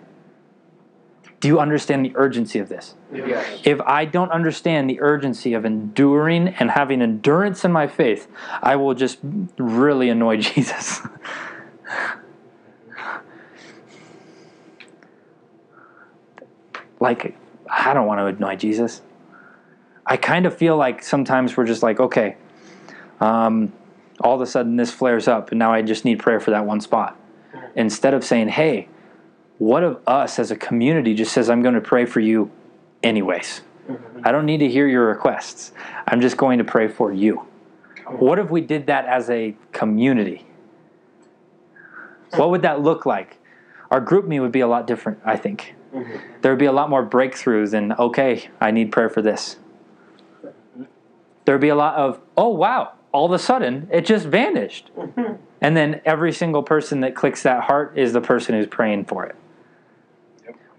[1.42, 2.94] Do you understand the urgency of this?
[3.12, 3.62] Yes.
[3.64, 8.28] if I don't understand the urgency of enduring and having endurance in my faith,
[8.62, 9.18] I will just
[9.58, 11.00] really annoy Jesus.
[17.00, 17.36] like,
[17.68, 19.02] I don't want to annoy Jesus.
[20.06, 22.36] I kind of feel like sometimes we're just like, okay,
[23.18, 23.72] um,
[24.20, 26.66] all of a sudden this flares up, and now I just need prayer for that
[26.66, 27.18] one spot.
[27.74, 28.86] Instead of saying, hey,
[29.62, 32.50] what of us as a community just says, I'm going to pray for you
[33.02, 33.62] anyways.
[33.88, 34.20] Mm-hmm.
[34.24, 35.70] I don't need to hear your requests.
[36.08, 37.46] I'm just going to pray for you.
[38.06, 40.44] What if we did that as a community?
[42.30, 43.38] What would that look like?
[43.90, 45.76] Our GroupMe would be a lot different, I think.
[45.94, 46.40] Mm-hmm.
[46.40, 49.58] There would be a lot more breakthrough than, okay, I need prayer for this.
[51.44, 54.90] There would be a lot of, oh, wow, all of a sudden it just vanished.
[54.96, 55.34] Mm-hmm.
[55.60, 59.24] And then every single person that clicks that heart is the person who's praying for
[59.24, 59.36] it.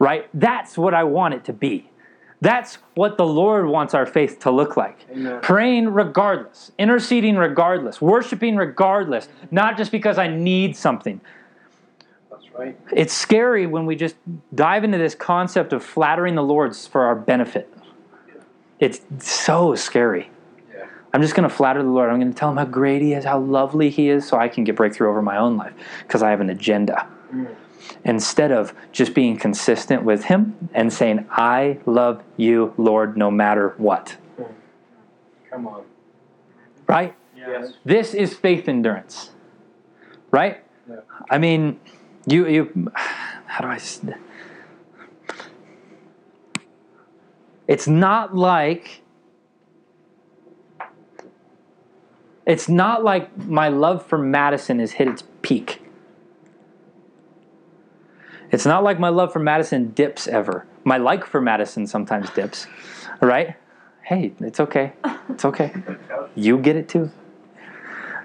[0.04, 0.30] Right?
[0.34, 1.90] That's what I want it to be.
[2.42, 5.06] That's what the Lord wants our faith to look like.
[5.10, 5.40] Amen.
[5.42, 11.22] Praying regardless, interceding regardless, worshiping regardless, not just because I need something.
[12.30, 12.78] That's right.
[12.92, 14.18] It's scary when we just
[14.54, 17.74] dive into this concept of flattering the Lord for our benefit.
[18.82, 20.30] It's so scary.
[20.76, 20.88] Yeah.
[21.14, 22.10] I'm just going to flatter the Lord.
[22.10, 24.50] I'm going to tell him how great he is, how lovely he is, so I
[24.50, 27.08] can get breakthrough over my own life because I have an agenda.
[27.34, 27.56] Mm.
[28.06, 33.74] Instead of just being consistent with him and saying, I love you, Lord, no matter
[33.78, 34.18] what.
[35.50, 35.84] Come on.
[36.88, 37.16] Right?
[37.36, 37.74] Yes.
[37.86, 39.32] This is faith endurance.
[40.32, 40.64] Right?
[40.90, 40.96] Yeah.
[41.30, 41.80] I mean,
[42.26, 43.80] you, you, how do I,
[47.68, 49.02] it's not like,
[52.48, 55.83] it's not like my love for Madison has hit its peak.
[58.54, 60.68] It's not like my love for Madison dips ever.
[60.84, 62.68] My like for Madison sometimes dips,
[63.20, 63.56] right?
[64.04, 64.94] Hey, it's okay.
[65.30, 65.74] It's okay.
[66.36, 67.10] You get it too.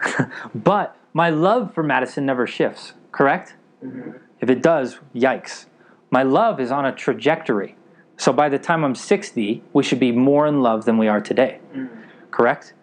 [0.54, 3.54] but my love for Madison never shifts, correct?
[3.82, 4.18] Mm-hmm.
[4.40, 5.64] If it does, yikes.
[6.10, 7.76] My love is on a trajectory.
[8.18, 11.22] So by the time I'm 60, we should be more in love than we are
[11.22, 11.88] today, mm.
[12.30, 12.74] correct?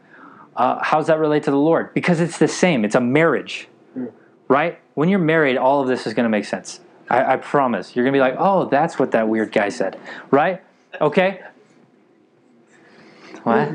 [0.56, 1.94] Uh, how's that relate to the Lord?
[1.94, 4.12] Because it's the same, it's a marriage, mm.
[4.48, 4.80] right?
[4.96, 6.80] When you're married, all of this is going to make sense.
[7.10, 7.96] I, I promise.
[7.96, 10.00] You're going to be like, oh, that's what that weird guy said,
[10.32, 10.62] right?
[11.00, 11.42] Okay?
[13.44, 13.74] What?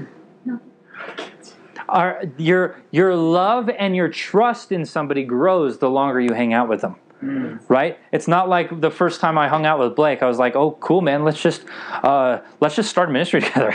[1.88, 6.68] Our, your, your love and your trust in somebody grows the longer you hang out
[6.68, 7.98] with them right?
[8.12, 10.72] It's not like the first time I hung out with Blake, I was like, "Oh,
[10.80, 11.24] cool, man.
[11.24, 11.64] Let's just
[12.02, 13.74] uh, let's just start ministry together."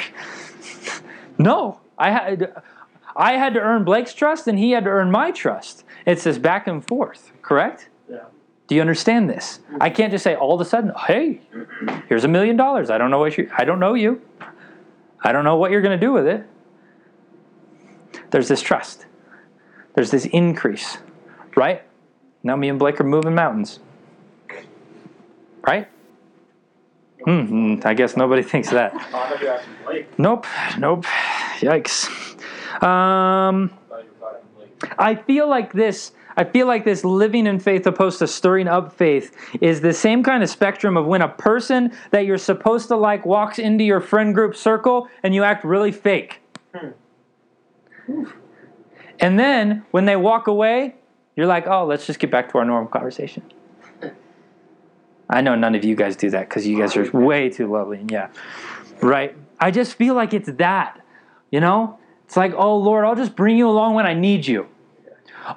[1.38, 2.54] no, I had
[3.16, 5.84] I had to earn Blake's trust, and he had to earn my trust.
[6.06, 7.90] It's this back and forth, correct?
[8.10, 8.26] Yeah.
[8.68, 9.60] Do you understand this?
[9.80, 11.42] I can't just say all of a sudden, "Hey,
[12.08, 13.50] here's a million dollars." I don't know what you.
[13.56, 14.22] I don't know you.
[15.24, 16.46] I don't know what you're going to do with it.
[18.32, 19.06] There's this trust.
[19.94, 20.98] There's this increase,
[21.56, 21.84] right?
[22.44, 23.80] Now me and Blake are moving mountains.
[25.66, 25.88] Right?
[27.24, 28.94] Hmm, I guess nobody thinks that.
[30.18, 30.46] Nope,
[30.78, 31.06] nope.
[31.60, 32.10] Yikes.
[32.84, 33.72] Um.
[35.00, 36.12] I feel like this.
[36.38, 40.24] I feel like this living in faith opposed to stirring up faith is the same
[40.24, 44.02] kind of spectrum of when a person that you're supposed to like walks into your
[44.02, 46.42] friend group circle and you act really fake.
[49.20, 50.96] And then when they walk away,
[51.36, 53.44] you're like, oh, let's just get back to our normal conversation.
[55.30, 58.00] I know none of you guys do that because you guys are way too lovely.
[58.00, 58.30] And yeah,
[59.02, 59.36] right.
[59.60, 61.02] I just feel like it's that,
[61.52, 61.98] you know.
[62.26, 64.68] It's like, oh Lord, I'll just bring you along when I need you.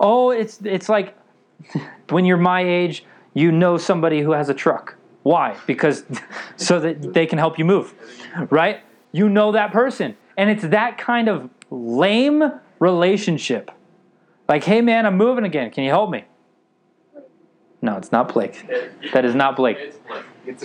[0.01, 1.17] Oh, it's it's like
[2.11, 4.97] when you're my age, you know somebody who has a truck.
[5.23, 5.57] Why?
[5.67, 6.05] Because
[6.57, 7.95] so that they can help you move,
[8.51, 8.81] right?
[9.13, 13.71] You know that person, and it's that kind of lame relationship.
[14.49, 15.71] Like, hey man, I'm moving again.
[15.71, 16.25] Can you help me?
[17.81, 18.65] No, it's not Blake.
[19.13, 19.95] That is not Blake.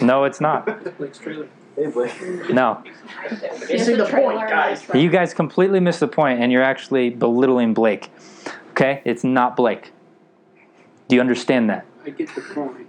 [0.01, 0.97] No, it's not.
[0.97, 1.47] Blake's trailer.
[1.75, 2.49] Hey, Blake.
[2.49, 2.83] No.
[3.29, 4.85] The point, guys.
[4.93, 8.09] You guys completely missed the point, and you're actually belittling Blake.
[8.73, 9.03] Okay?
[9.05, 9.91] It's not Blake.
[11.07, 11.85] Do you understand that?
[12.03, 12.87] I get the point.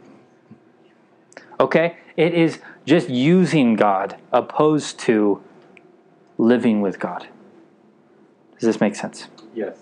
[1.61, 1.99] Okay?
[2.17, 5.43] It is just using God opposed to
[6.39, 7.29] living with God.
[8.55, 9.29] Does this make sense?
[9.55, 9.77] Yes.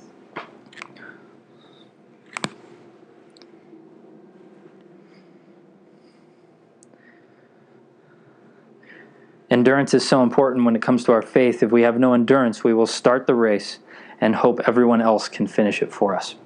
[9.48, 11.62] Endurance is so important when it comes to our faith.
[11.62, 13.78] If we have no endurance, we will start the race
[14.22, 16.36] and hope everyone else can finish it for us.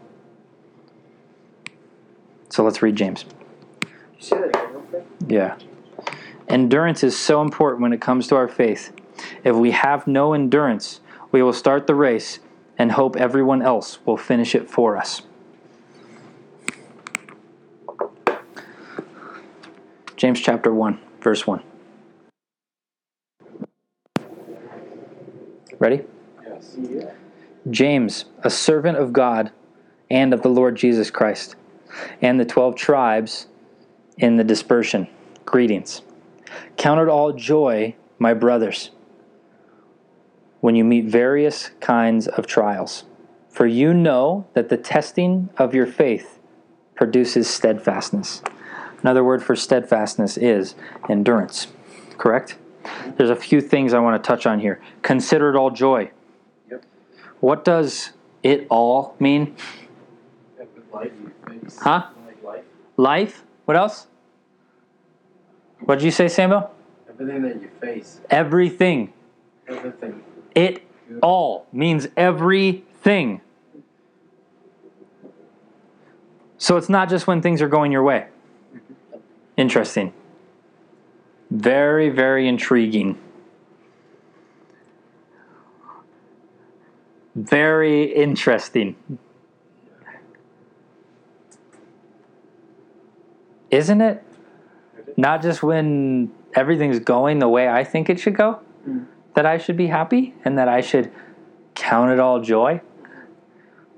[2.48, 3.26] So let's read James.
[3.84, 5.04] You say that again, real?
[5.28, 5.58] Yeah.
[6.48, 8.92] Endurance is so important when it comes to our faith.
[9.44, 12.38] If we have no endurance, we will start the race
[12.78, 15.20] and hope everyone else will finish it for us.
[20.16, 21.62] James chapter 1, verse 1.
[25.78, 26.04] Ready?
[26.42, 26.78] Yes.
[27.70, 29.50] James, a servant of God
[30.10, 31.56] and of the Lord Jesus Christ,
[32.22, 33.46] and the twelve tribes
[34.18, 35.08] in the dispersion.
[35.44, 36.02] Greetings.
[36.76, 38.90] Count it all joy, my brothers,
[40.60, 43.04] when you meet various kinds of trials.
[43.48, 46.38] For you know that the testing of your faith
[46.94, 48.42] produces steadfastness.
[49.00, 50.74] Another word for steadfastness is
[51.08, 51.68] endurance.
[52.18, 52.56] Correct?
[53.16, 54.80] There's a few things I want to touch on here.
[55.02, 56.10] Consider it all joy.
[57.40, 59.56] What does it all mean?
[60.92, 61.12] Life.
[61.80, 62.06] Huh?
[62.42, 62.64] Life.
[62.96, 63.44] Life?
[63.64, 64.06] What else?
[65.80, 66.70] What did you say, Samuel?
[67.08, 68.20] Everything that you face.
[68.30, 69.12] Everything.
[69.68, 70.22] Everything.
[70.54, 70.82] It
[71.22, 73.40] all means everything.
[76.58, 78.26] So it's not just when things are going your way.
[78.74, 79.18] Mm-hmm.
[79.56, 80.12] Interesting.
[81.50, 83.18] Very, very intriguing.
[87.36, 88.96] Very interesting.
[93.70, 94.24] Isn't it?
[95.18, 99.02] Not just when everything's going the way I think it should go, hmm.
[99.34, 101.12] that I should be happy and that I should
[101.74, 102.80] count it all joy,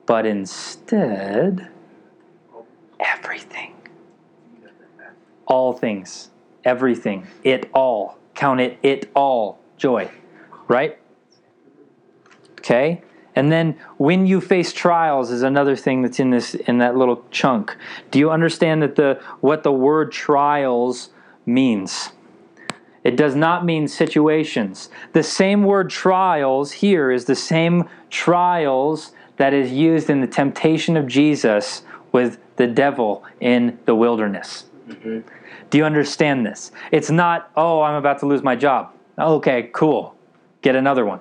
[0.05, 1.69] but instead,
[2.99, 3.75] everything.
[5.47, 6.31] All things,
[6.65, 8.19] everything, it all.
[8.35, 10.11] Count it, it all joy,
[10.67, 10.99] right?
[12.59, 13.03] Okay?
[13.39, 17.25] And then when you face trials is another thing that's in this in that little
[17.31, 17.77] chunk.
[18.11, 21.11] Do you understand that the what the word trials
[21.47, 22.11] means?
[23.05, 24.91] It does not mean situations.
[25.13, 30.97] The same word trials here is the same trials that is used in the temptation
[30.97, 34.65] of Jesus with the devil in the wilderness.
[34.89, 35.23] Mhm.
[35.71, 36.73] Do you understand this?
[36.91, 38.91] It's not, oh, I'm about to lose my job.
[39.17, 40.17] Okay, cool.
[40.63, 41.21] Get another one.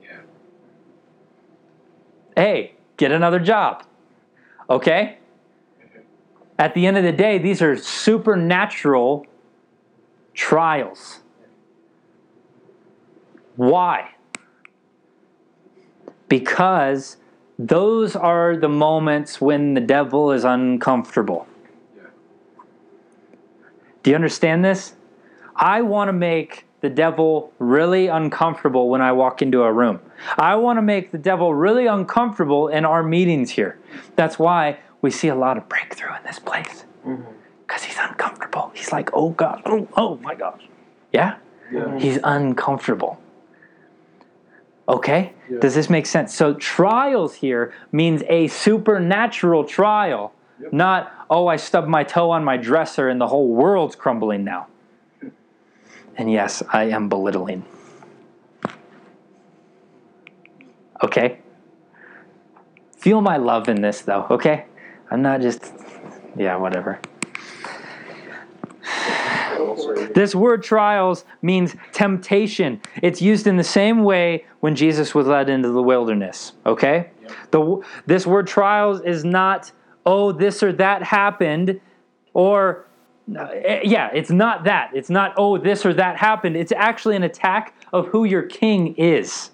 [0.00, 0.18] Yeah.
[2.36, 3.84] Hey, get another job.
[4.68, 5.18] Okay?
[6.58, 9.26] At the end of the day, these are supernatural
[10.34, 11.20] trials.
[13.56, 14.14] Why?
[16.28, 17.18] Because
[17.58, 21.46] those are the moments when the devil is uncomfortable.
[24.02, 24.94] Do you understand this?
[25.54, 30.00] I want to make the devil really uncomfortable when I walk into a room.
[30.36, 33.78] I want to make the devil really uncomfortable in our meetings here.
[34.16, 36.84] That's why we see a lot of breakthrough in this place.
[37.06, 37.22] Mm-hmm.
[37.66, 38.72] Because he's uncomfortable.
[38.74, 40.60] He's like, oh God, oh, oh my gosh.
[41.12, 41.36] Yeah?
[41.72, 41.98] Yeah.
[41.98, 43.18] He's uncomfortable.
[44.88, 45.32] Okay?
[45.48, 45.60] Yeah.
[45.60, 46.34] Does this make sense?
[46.34, 50.72] So, trials here means a supernatural trial, Yep.
[50.72, 54.66] not, oh, I stubbed my toe on my dresser and the whole world's crumbling now.
[56.16, 57.64] And yes, I am belittling.
[61.02, 61.38] Okay?
[62.96, 64.66] Feel my love in this, though, okay?
[65.10, 65.72] I'm not just,
[66.36, 67.00] yeah, whatever.
[70.14, 72.80] This word trials means temptation.
[73.02, 76.52] It's used in the same way when Jesus was led into the wilderness.
[76.66, 77.10] Okay?
[77.50, 79.72] The, this word trials is not,
[80.06, 81.80] oh, this or that happened,
[82.34, 82.86] or,
[83.34, 84.90] Uh, eh, yeah, it's not that.
[84.94, 86.56] It's not, oh, this or that happened.
[86.56, 89.50] It's actually an attack of who your king is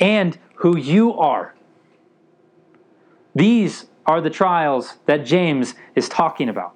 [0.00, 1.54] and who you are.
[3.34, 6.74] These are the trials that James is talking about.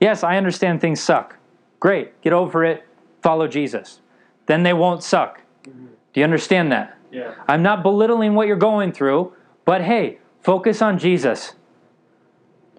[0.00, 1.36] Yes, I understand things suck.
[1.80, 2.86] Great, get over it,
[3.22, 4.00] follow Jesus.
[4.46, 5.40] Then they won't suck.
[5.64, 6.98] Do you understand that?
[7.10, 7.34] Yeah.
[7.48, 9.32] I'm not belittling what you're going through,
[9.64, 11.54] but hey, focus on Jesus.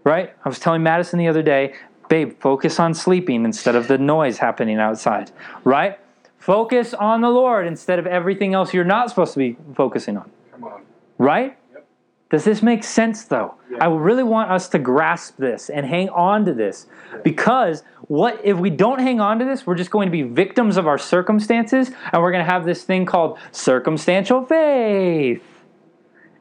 [0.03, 0.33] Right?
[0.43, 1.75] I was telling Madison the other day,
[2.09, 5.31] babe, focus on sleeping instead of the noise happening outside.
[5.63, 5.99] Right?
[6.37, 10.29] Focus on the Lord instead of everything else you're not supposed to be focusing on.
[10.51, 10.81] Come on.
[11.17, 11.57] Right?
[11.71, 11.87] Yep.
[12.31, 13.55] Does this make sense though?
[13.71, 13.77] Yeah.
[13.79, 16.87] I really want us to grasp this and hang on to this
[17.23, 20.75] because what if we don't hang on to this, we're just going to be victims
[20.75, 25.41] of our circumstances and we're going to have this thing called circumstantial faith.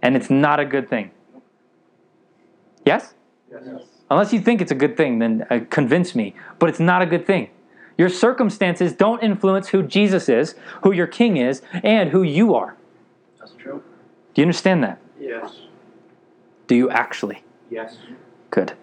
[0.03, 1.13] And it's not a good thing.
[2.85, 3.15] Yes?
[3.53, 3.85] Yes.
[4.11, 6.35] Unless you think it's a good thing, then uh, convince me.
[6.59, 7.51] But it's not a good thing.
[7.99, 12.77] Your circumstances don't influence who Jesus is, who your king is, and who you are.
[13.39, 13.83] That's true.
[14.35, 14.99] Do you understand that?
[15.21, 15.63] Yes.
[16.67, 17.45] Do you actually?
[17.71, 17.97] Yes.
[18.51, 18.75] Good.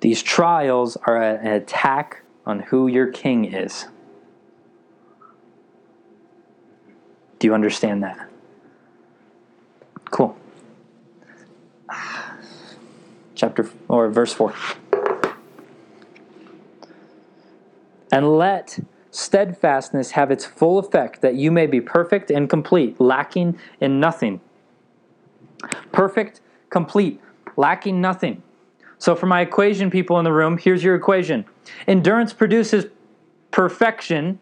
[0.00, 3.86] These trials are a- an attack on who your king is.
[7.38, 8.27] Do you understand that?
[10.10, 10.36] Cool.
[13.34, 14.52] Chapter or verse 4.
[18.10, 18.80] And let
[19.10, 24.40] steadfastness have its full effect, that you may be perfect and complete, lacking in nothing.
[25.92, 26.40] Perfect,
[26.70, 27.20] complete,
[27.56, 28.42] lacking nothing.
[28.98, 31.44] So, for my equation people in the room, here's your equation
[31.86, 32.86] endurance produces
[33.50, 34.40] perfection,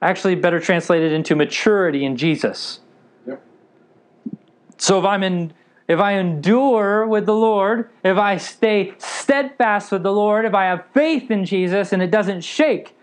[0.00, 2.80] actually, better translated into maturity in Jesus.
[4.78, 5.52] So, if I'm in
[5.88, 10.66] if I endure with the Lord, if I stay steadfast with the Lord, if I
[10.66, 12.94] have faith in Jesus and it doesn't shake,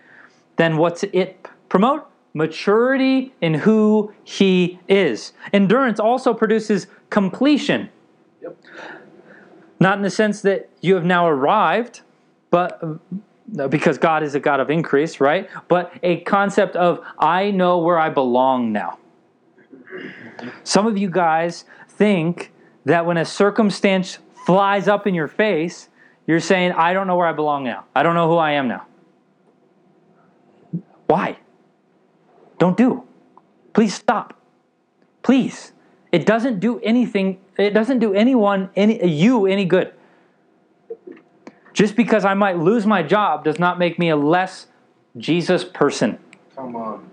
[0.54, 2.06] then what's it promote?
[2.32, 5.32] Maturity in who he is.
[5.52, 7.88] Endurance also produces completion.
[8.40, 8.56] Yep.
[9.80, 12.02] Not in the sense that you have now arrived,
[12.50, 12.80] but
[13.58, 15.50] uh, because God is a God of increase, right?
[15.66, 18.98] But a concept of I know where I belong now.
[20.64, 22.52] Some of you guys think
[22.84, 25.88] that when a circumstance flies up in your face,
[26.26, 27.84] you're saying, I don't know where I belong now.
[27.94, 28.86] I don't know who I am now.
[31.06, 31.38] Why?
[32.58, 33.04] Don't do.
[33.72, 34.40] Please stop.
[35.22, 35.72] Please.
[36.12, 39.92] It doesn't do anything, it doesn't do anyone, any, you any good.
[41.72, 44.66] Just because I might lose my job does not make me a less
[45.18, 46.18] Jesus person.
[46.54, 47.10] Come on.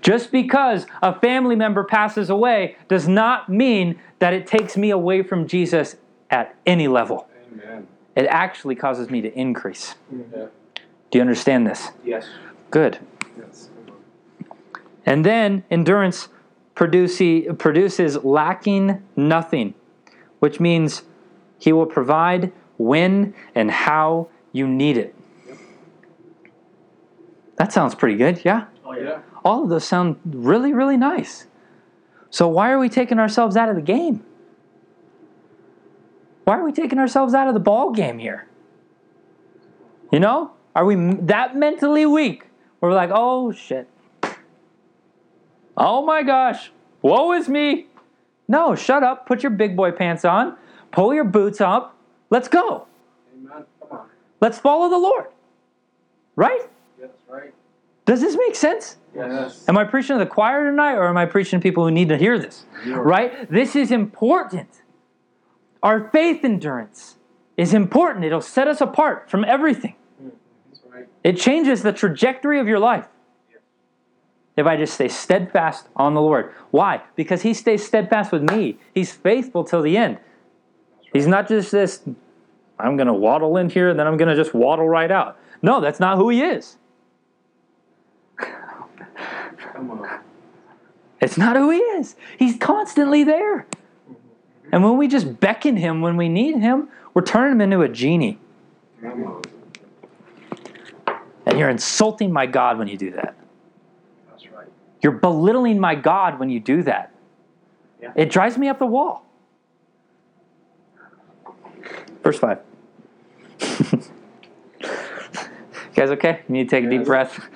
[0.00, 5.22] Just because a family member passes away does not mean that it takes me away
[5.22, 5.96] from Jesus
[6.28, 7.28] at any level.
[7.52, 7.86] Amen.
[8.16, 9.94] It actually causes me to increase.
[10.10, 10.46] Yeah.
[11.10, 11.90] Do you understand this?
[12.04, 12.26] Yes.
[12.70, 12.98] Good.
[13.38, 13.70] Yes.
[15.06, 16.28] And then endurance
[16.74, 17.20] produce,
[17.58, 19.74] produces lacking nothing,
[20.38, 21.02] which means
[21.58, 25.14] he will provide when and how you need it.
[27.56, 28.66] That sounds pretty good, yeah?
[28.84, 29.20] Oh yeah.
[29.44, 31.46] All of those sound really, really nice.
[32.30, 34.24] So why are we taking ourselves out of the game?
[36.44, 38.46] Why are we taking ourselves out of the ball game here?
[40.12, 40.52] You know?
[40.74, 42.46] Are we that mentally weak?
[42.80, 43.88] We're like, oh shit.
[45.76, 46.72] Oh my gosh.
[47.02, 47.86] Woe is me.
[48.48, 49.26] No, shut up.
[49.26, 50.56] Put your big boy pants on.
[50.92, 51.96] Pull your boots up.
[52.30, 52.86] Let's go.
[53.32, 53.64] Amen.
[53.80, 54.06] Come on.
[54.40, 55.26] Let's follow the Lord.
[56.36, 56.62] Right?
[57.00, 57.54] Yes, right.
[58.06, 58.96] Does this make sense?
[59.14, 59.68] Yes.
[59.68, 62.08] Am I preaching to the choir tonight or am I preaching to people who need
[62.08, 62.64] to hear this?
[62.86, 63.50] Right?
[63.50, 64.82] This is important.
[65.82, 67.16] Our faith endurance
[67.56, 68.24] is important.
[68.24, 69.96] It'll set us apart from everything.
[70.88, 71.08] Right.
[71.24, 73.06] It changes the trajectory of your life.
[74.56, 76.52] If I just stay steadfast on the Lord.
[76.70, 77.02] Why?
[77.16, 78.78] Because He stays steadfast with me.
[78.94, 80.18] He's faithful till the end.
[81.12, 82.02] He's not just this,
[82.78, 85.38] I'm going to waddle in here and then I'm going to just waddle right out.
[85.62, 86.76] No, that's not who He is.
[89.80, 90.20] Come on.
[91.22, 92.14] It's not who he is.
[92.38, 93.66] He's constantly there.
[94.70, 97.88] And when we just beckon him when we need him, we're turning him into a
[97.88, 98.38] genie.
[99.00, 99.42] Come on.
[101.46, 103.34] And you're insulting my God when you do that.
[104.28, 104.68] That's right.
[105.00, 107.14] You're belittling my God when you do that.
[108.02, 108.12] Yeah.
[108.14, 109.26] It drives me up the wall.
[112.22, 112.58] Verse 5.
[113.92, 113.98] you
[115.94, 116.42] guys okay?
[116.48, 117.48] You need to take a deep breath?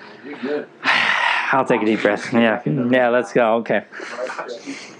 [1.54, 2.32] I'll take a deep breath.
[2.32, 2.62] Yeah.
[2.66, 3.56] Yeah, let's go.
[3.56, 3.84] Okay.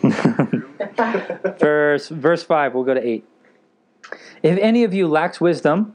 [1.59, 3.25] verse verse 5 we'll go to 8
[4.43, 5.95] if any of you lacks wisdom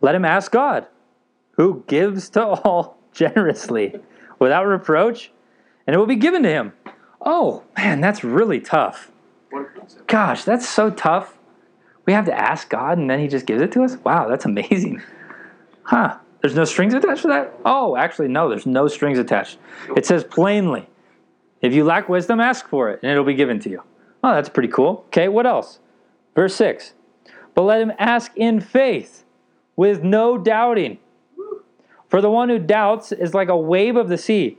[0.00, 0.86] let him ask god
[1.52, 3.98] who gives to all generously
[4.38, 5.30] without reproach
[5.86, 6.72] and it will be given to him
[7.24, 9.10] oh man that's really tough
[10.06, 11.38] gosh that's so tough
[12.04, 14.44] we have to ask god and then he just gives it to us wow that's
[14.44, 15.02] amazing
[15.82, 16.16] huh
[16.48, 19.58] there's no strings attached to that oh actually no there's no strings attached
[19.96, 20.88] it says plainly
[21.60, 23.82] if you lack wisdom, ask for it, and it'll be given to you.
[24.22, 25.04] Oh, that's pretty cool.
[25.08, 25.80] Okay, what else?
[26.34, 26.94] Verse 6.
[27.54, 29.24] But let him ask in faith,
[29.76, 30.98] with no doubting.
[32.08, 34.58] For the one who doubts is like a wave of the sea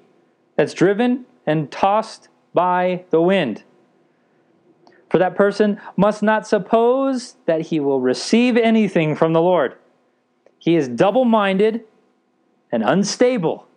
[0.56, 3.64] that's driven and tossed by the wind.
[5.10, 9.76] For that person must not suppose that he will receive anything from the Lord.
[10.60, 11.86] He is double minded
[12.72, 13.68] and unstable.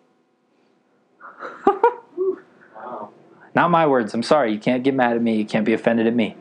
[2.77, 3.11] Wow.
[3.55, 4.13] Not my words.
[4.13, 4.53] I'm sorry.
[4.53, 5.37] You can't get mad at me.
[5.37, 6.37] You can't be offended at me.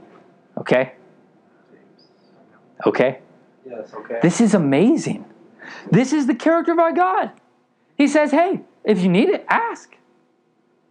[0.57, 0.93] Okay?
[2.85, 3.19] Okay?
[3.65, 4.19] Yes, okay.
[4.21, 5.25] This is amazing.
[5.89, 7.31] This is the character of our God.
[7.97, 9.95] He says, hey, if you need it, ask.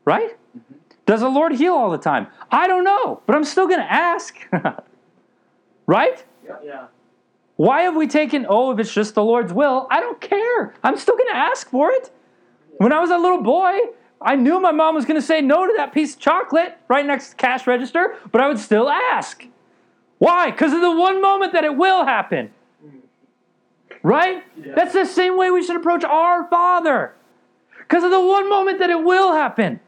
[0.04, 0.38] Right?
[0.56, 0.74] Mm-hmm.
[1.06, 2.28] Does the Lord heal all the time?
[2.50, 4.36] I don't know, but I'm still going to ask.
[5.86, 6.24] right?
[6.44, 6.56] Yeah.
[6.64, 6.86] Yeah.
[7.60, 10.72] Why have we taken, oh, if it's just the Lord's will, I don't care.
[10.82, 12.10] I'm still going to ask for it.
[12.78, 13.78] When I was a little boy,
[14.18, 17.04] I knew my mom was going to say no to that piece of chocolate right
[17.04, 19.46] next to the cash register, but I would still ask.
[20.16, 20.50] Why?
[20.50, 22.50] Because of the one moment that it will happen.
[24.02, 24.42] Right?
[24.56, 24.72] Yeah.
[24.74, 27.14] That's the same way we should approach our Father.
[27.78, 29.80] Because of the one moment that it will happen.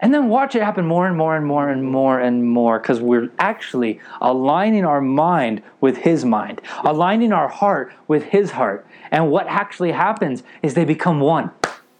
[0.00, 3.00] And then watch it happen more and more and more and more and more because
[3.00, 8.86] we're actually aligning our mind with His mind, aligning our heart with His heart.
[9.10, 11.50] And what actually happens is they become one.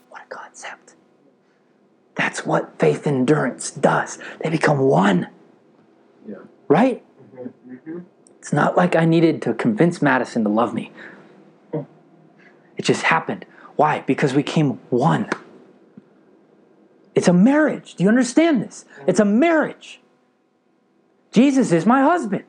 [0.08, 0.94] What a concept.
[2.14, 4.18] That's what faith endurance does.
[4.42, 5.28] They become one.
[6.28, 6.36] Yeah.
[6.68, 7.04] Right?
[7.34, 8.00] Mm-hmm.
[8.38, 10.92] It's not like I needed to convince Madison to love me.
[11.72, 13.44] It just happened.
[13.76, 14.00] Why?
[14.06, 15.28] Because we came one.
[17.20, 17.96] It's a marriage.
[17.96, 18.86] Do you understand this?
[19.06, 20.00] It's a marriage.
[21.32, 22.44] Jesus is my husband.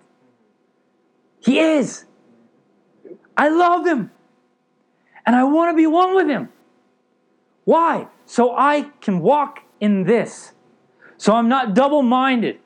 [1.41, 2.05] He is.
[3.35, 4.11] I love him.
[5.25, 6.47] And I want to be one with him.
[7.65, 8.07] Why?
[8.25, 10.53] So I can walk in this.
[11.17, 12.57] So I'm not double minded.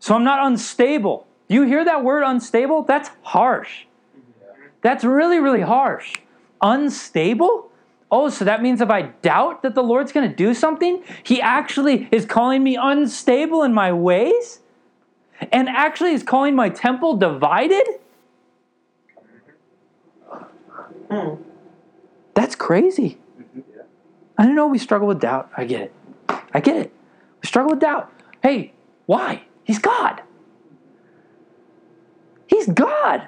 [0.00, 1.28] So I'm not unstable.
[1.48, 2.82] Do you hear that word unstable?
[2.82, 3.84] That's harsh.
[4.80, 6.14] That's really, really harsh.
[6.60, 7.70] Unstable?
[8.14, 11.40] Oh, so that means if I doubt that the Lord's going to do something, He
[11.40, 14.60] actually is calling me unstable in my ways?
[15.50, 17.84] And actually is calling my temple divided?
[22.34, 23.18] That's crazy.
[24.36, 25.50] I know we struggle with doubt.
[25.56, 25.94] I get it.
[26.52, 26.92] I get it.
[27.42, 28.12] We struggle with doubt.
[28.42, 28.74] Hey,
[29.06, 29.44] why?
[29.64, 30.22] He's God.
[32.46, 33.26] He's God.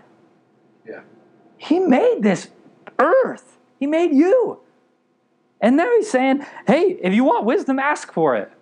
[0.87, 1.01] Yeah.
[1.57, 2.49] He made this
[2.99, 3.57] earth.
[3.81, 4.61] He made you.
[5.65, 8.53] And now he's saying, hey, if you want wisdom, ask for it.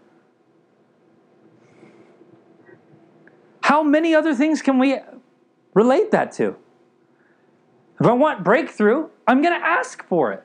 [3.61, 5.00] How many other things can we
[5.74, 6.55] relate that to?
[7.98, 10.44] If I want breakthrough, I'm going to ask for it.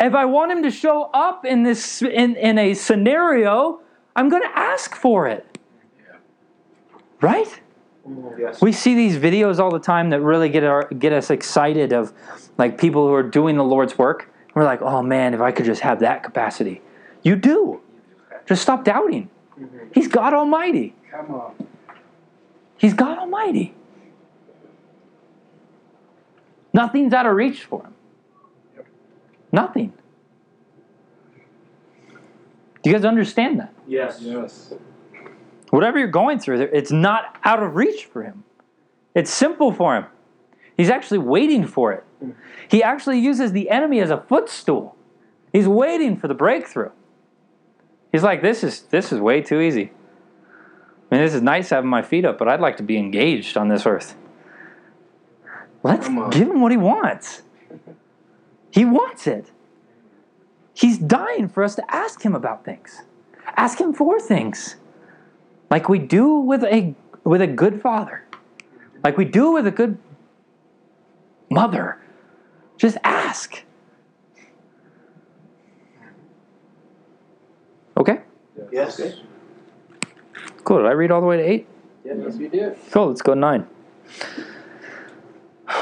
[0.00, 3.80] If I want him to show up in this in, in a scenario,
[4.16, 5.56] I'm going to ask for it.
[7.20, 7.60] Right?
[8.38, 8.60] Yes.
[8.62, 12.12] We see these videos all the time that really get our, get us excited of
[12.56, 14.32] like people who are doing the Lord's work.
[14.54, 16.80] We're like, "Oh man, if I could just have that capacity."
[17.22, 17.80] You do.
[18.46, 19.28] Just stop doubting.
[19.58, 19.78] Mm-hmm.
[19.92, 20.94] He's God Almighty.
[21.10, 21.66] Come on.
[22.78, 23.74] He's God Almighty.
[26.72, 27.94] Nothing's out of reach for him.
[29.52, 29.92] Nothing.
[32.82, 33.74] Do you guys understand that?
[33.86, 34.18] Yes.
[34.20, 34.72] Yes.
[35.70, 38.44] Whatever you're going through, it's not out of reach for him.
[39.14, 40.06] It's simple for him.
[40.76, 42.04] He's actually waiting for it.
[42.68, 44.96] He actually uses the enemy as a footstool.
[45.52, 46.90] He's waiting for the breakthrough.
[48.12, 49.92] He's like, this is this is way too easy.
[51.10, 53.56] I mean, this is nice having my feet up, but I'd like to be engaged
[53.56, 54.16] on this earth.
[55.82, 57.42] Let's give him what he wants.
[58.70, 59.50] He wants it.
[60.74, 63.02] He's dying for us to ask him about things.
[63.56, 64.76] Ask him for things.
[65.70, 66.94] Like we do with a
[67.24, 68.24] with a good father.
[69.04, 69.98] Like we do with a good
[71.48, 71.98] mother.
[72.76, 73.62] Just ask.
[77.96, 78.20] Okay?
[78.72, 79.00] Yes.
[80.64, 80.78] Cool.
[80.78, 81.66] Did I read all the way to eight?
[82.04, 82.76] Yes, you did.
[82.90, 83.08] Cool.
[83.08, 83.66] Let's go nine.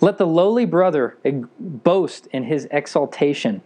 [0.00, 1.18] Let the lowly brother
[1.58, 3.60] boast in his exaltation,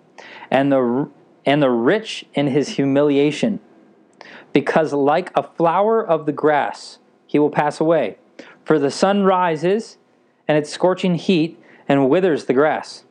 [0.51, 1.09] and the
[1.47, 3.61] and the rich in his humiliation,
[4.53, 8.17] because like a flower of the grass he will pass away.
[8.65, 9.99] For the sun rises,
[10.49, 13.05] and its scorching heat and withers the grass.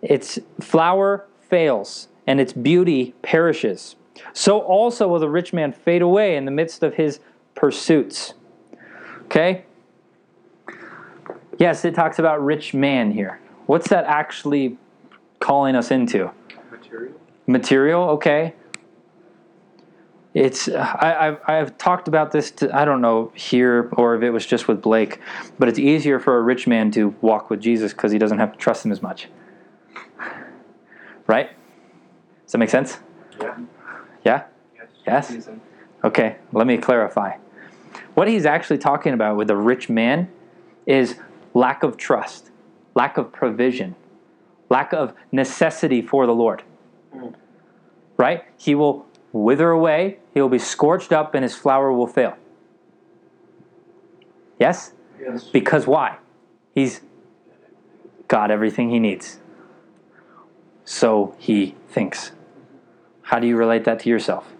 [0.00, 3.96] Its flower fails, and its beauty perishes.
[4.32, 7.20] So also will the rich man fade away in the midst of his
[7.54, 8.34] pursuits.
[9.24, 9.64] Okay?
[11.58, 13.40] Yes, it talks about rich man here.
[13.66, 14.78] What's that actually
[15.40, 16.30] calling us into?
[16.70, 17.14] Material.
[17.46, 18.54] Material, okay.
[20.34, 22.50] It's I, I've, I've talked about this.
[22.52, 25.20] To, I don't know here or if it was just with Blake,
[25.58, 28.52] but it's easier for a rich man to walk with Jesus because he doesn't have
[28.52, 29.28] to trust him as much.
[31.28, 31.50] Right?
[32.44, 32.98] Does that make sense?
[33.40, 33.58] Yeah.
[34.24, 34.44] Yeah.
[35.06, 35.30] Yes.
[35.30, 35.48] Yes?
[36.02, 37.36] Okay, let me clarify.
[38.14, 40.30] What he's actually talking about with a rich man
[40.84, 41.16] is
[41.54, 42.50] lack of trust,
[42.94, 43.94] lack of provision,
[44.68, 46.62] lack of necessity for the Lord.
[47.14, 47.34] Mm.
[48.16, 48.44] Right?
[48.56, 52.36] He will wither away, he will be scorched up, and his flower will fail.
[54.58, 54.92] Yes?
[55.20, 55.44] Yes.
[55.44, 56.18] Because why?
[56.74, 57.00] He's
[58.28, 59.40] got everything he needs.
[60.84, 62.32] So he thinks.
[63.22, 64.52] How do you relate that to yourself?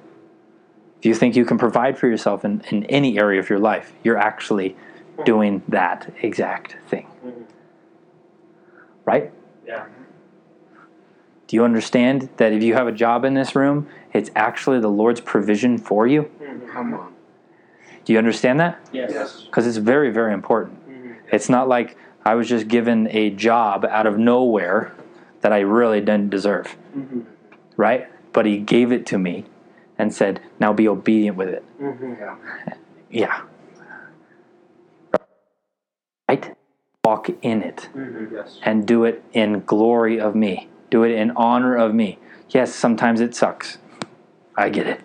[0.98, 3.92] If you think you can provide for yourself in, in any area of your life,
[4.02, 4.74] you're actually
[5.24, 7.06] doing that exact thing.
[7.24, 7.42] Mm-hmm.
[9.04, 9.32] Right?
[9.66, 9.86] Yeah.
[11.46, 14.88] Do you understand that if you have a job in this room, it's actually the
[14.88, 16.30] Lord's provision for you?
[16.72, 17.14] Come on.
[18.04, 18.78] Do you understand that?
[18.92, 19.10] Yes.
[19.12, 19.42] Yes.
[19.42, 20.78] Because it's very, very important.
[21.32, 24.94] It's not like I was just given a job out of nowhere
[25.40, 26.76] that I really didn't deserve.
[27.76, 28.08] Right?
[28.32, 29.44] But He gave it to me
[29.98, 31.64] and said, now be obedient with it.
[31.80, 32.36] Yeah.
[33.10, 33.42] Yeah.
[36.28, 36.56] Right?
[37.04, 38.34] Walk in it mm-hmm.
[38.34, 38.58] Yes.
[38.62, 40.68] and do it in glory of me.
[40.94, 42.20] Do it in honor of me.
[42.50, 43.78] Yes, sometimes it sucks.
[44.56, 45.00] I get it.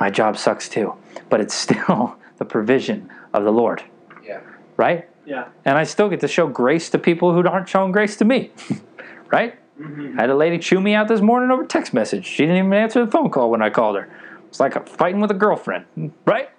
[0.00, 0.94] My job sucks too.
[1.30, 3.84] But it's still the provision of the Lord.
[4.24, 4.40] Yeah.
[4.76, 5.08] Right?
[5.24, 5.46] Yeah.
[5.64, 8.50] And I still get to show grace to people who aren't showing grace to me.
[9.30, 9.54] right?
[9.80, 10.18] Mm-hmm.
[10.18, 12.26] I had a lady chew me out this morning over text message.
[12.26, 14.10] She didn't even answer the phone call when I called her.
[14.48, 15.84] It's like I'm fighting with a girlfriend,
[16.24, 16.50] right?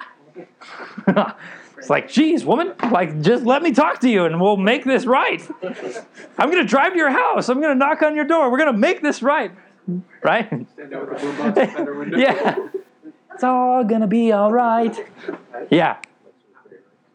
[1.78, 5.05] it's like, geez, woman, like just let me talk to you and we'll make this
[5.05, 5.41] right.
[6.38, 7.49] I'm gonna drive to your house.
[7.49, 8.51] I'm gonna knock on your door.
[8.51, 9.51] We're gonna make this right,
[10.23, 10.47] right?
[10.47, 12.17] Stand there with a boombox in the window.
[12.17, 12.57] yeah,
[13.34, 14.97] it's all gonna be all right.
[15.69, 15.97] Yeah.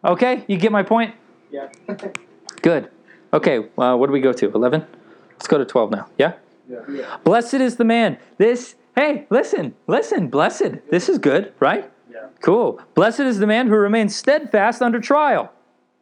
[0.05, 1.15] Okay, you get my point.
[1.51, 1.69] Yeah.
[2.63, 2.91] Good.
[3.33, 4.53] Okay, uh, what do we go to?
[4.53, 4.85] 11?
[5.33, 6.09] Let's go to 12 now.
[6.19, 6.35] Yeah?
[6.69, 7.17] Yeah.
[7.25, 8.19] Blessed is the man.
[8.37, 10.89] This, hey, listen, listen, blessed.
[10.91, 11.91] This is good, right?
[12.13, 12.27] Yeah.
[12.41, 12.81] Cool.
[12.95, 15.53] Blessed is the man who remains steadfast under trial.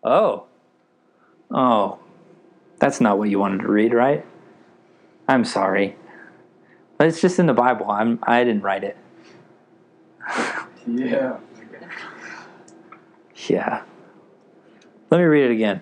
[0.03, 0.47] Oh.
[1.51, 1.99] Oh.
[2.79, 4.25] That's not what you wanted to read, right?
[5.29, 5.97] I'm sorry.
[6.99, 7.91] But it's just in the Bible.
[7.91, 8.97] I'm I didn't write it.
[10.87, 11.39] Yeah.
[13.49, 13.85] Yeah.
[15.11, 15.81] Let me read it again.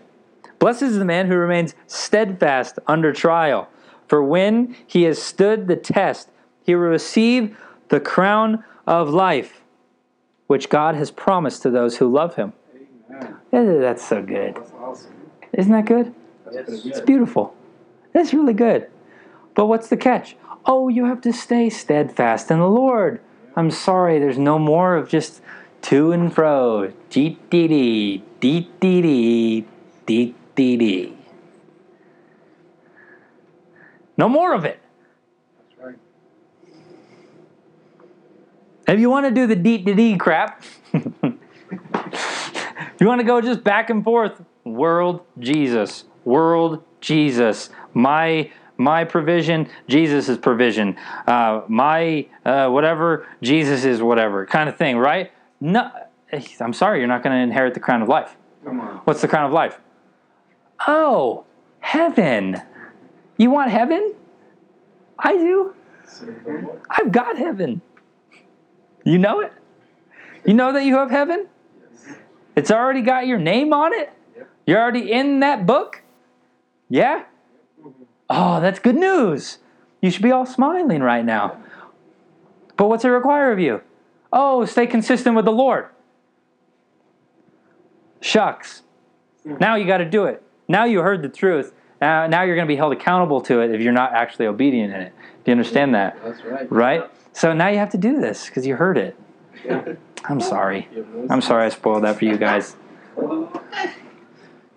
[0.61, 3.69] Blessed is the man who remains steadfast under trial,
[4.07, 6.31] for when he has stood the test,
[6.65, 7.57] he will receive
[7.89, 9.61] the crown of life,
[10.49, 12.53] which God has promised to those who love him.
[13.11, 13.37] Amen.
[13.53, 14.57] Eh, That's so good.
[14.57, 15.31] That's awesome.
[15.53, 16.13] Isn't that good?
[16.53, 16.85] Yes.
[16.85, 17.55] It's beautiful.
[18.13, 18.91] That's really good.
[19.55, 20.37] But what's the catch?
[20.67, 23.21] Oh, you have to stay steadfast in the Lord.
[23.57, 25.41] I'm sorry, there's no more of just
[25.83, 26.93] to and fro.
[27.11, 29.65] Dee dee dee, dee dee dee,
[30.07, 31.17] dee dee dee.
[34.17, 34.81] No more of it.
[35.59, 35.97] That's right.
[38.89, 40.63] If you want to do the dee dee dee crap,
[40.93, 41.37] you
[43.03, 44.43] want to go just back and forth.
[44.65, 54.01] World Jesus, world Jesus, my my provision, Jesus' provision, uh, my uh, whatever, Jesus is
[54.03, 55.33] whatever kind of thing, right?
[55.61, 55.91] No,
[56.61, 58.37] I'm sorry, you're not going to inherit the crown of life.
[58.65, 58.97] Come on.
[59.05, 59.79] What's the crown of life?
[60.87, 61.45] Oh,
[61.81, 62.63] heaven.
[63.37, 64.15] You want heaven?
[65.19, 65.75] I do.
[66.91, 67.83] I've got heaven.
[69.09, 69.53] You know it?
[70.45, 71.49] You know that you have heaven?
[72.55, 74.13] It's already got your name on it?
[74.67, 76.03] You're already in that book?
[76.91, 77.25] Yeah?
[78.29, 79.59] Oh, that's good news.
[80.03, 81.57] You should be all smiling right now.
[82.77, 83.81] But what's it require of you?
[84.31, 85.87] Oh, stay consistent with the Lord.
[88.21, 88.83] Shucks.
[89.43, 90.43] Now you got to do it.
[90.69, 91.73] Now you heard the truth.
[91.99, 94.93] Now, now you're going to be held accountable to it if you're not actually obedient
[94.93, 95.15] in it.
[95.17, 96.19] Do you understand that?
[96.23, 96.71] That's right.
[96.71, 97.11] Right?
[97.33, 99.17] So now you have to do this because you heard it.
[100.25, 100.89] I'm sorry.
[101.31, 102.77] I'm sorry I spoiled that for you guys.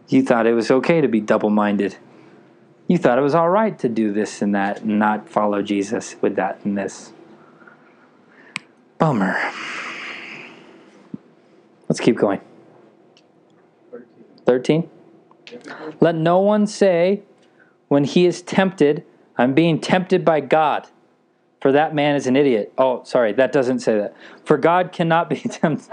[0.08, 1.98] You thought it was okay to be double minded.
[2.88, 6.16] You thought it was all right to do this and that and not follow Jesus
[6.22, 7.14] with that and this.
[8.98, 9.38] Bummer.
[11.88, 12.42] Let's keep going.
[14.46, 14.90] 13.
[16.00, 17.24] Let no one say
[17.88, 19.04] when he is tempted,
[19.38, 20.88] I'm being tempted by God.
[21.62, 22.74] For that man is an idiot.
[22.78, 24.16] Oh, sorry, that doesn't say that.
[24.44, 25.88] For God cannot be tempted.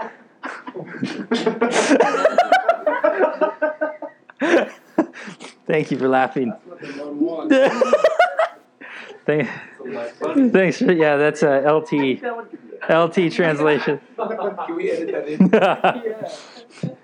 [5.66, 6.54] Thank you for laughing.
[9.26, 9.46] Thank,
[10.54, 10.78] thanks.
[10.78, 12.22] For, yeah, that's a LT
[12.88, 14.00] LT translation.
[14.16, 16.96] Can we edit that in?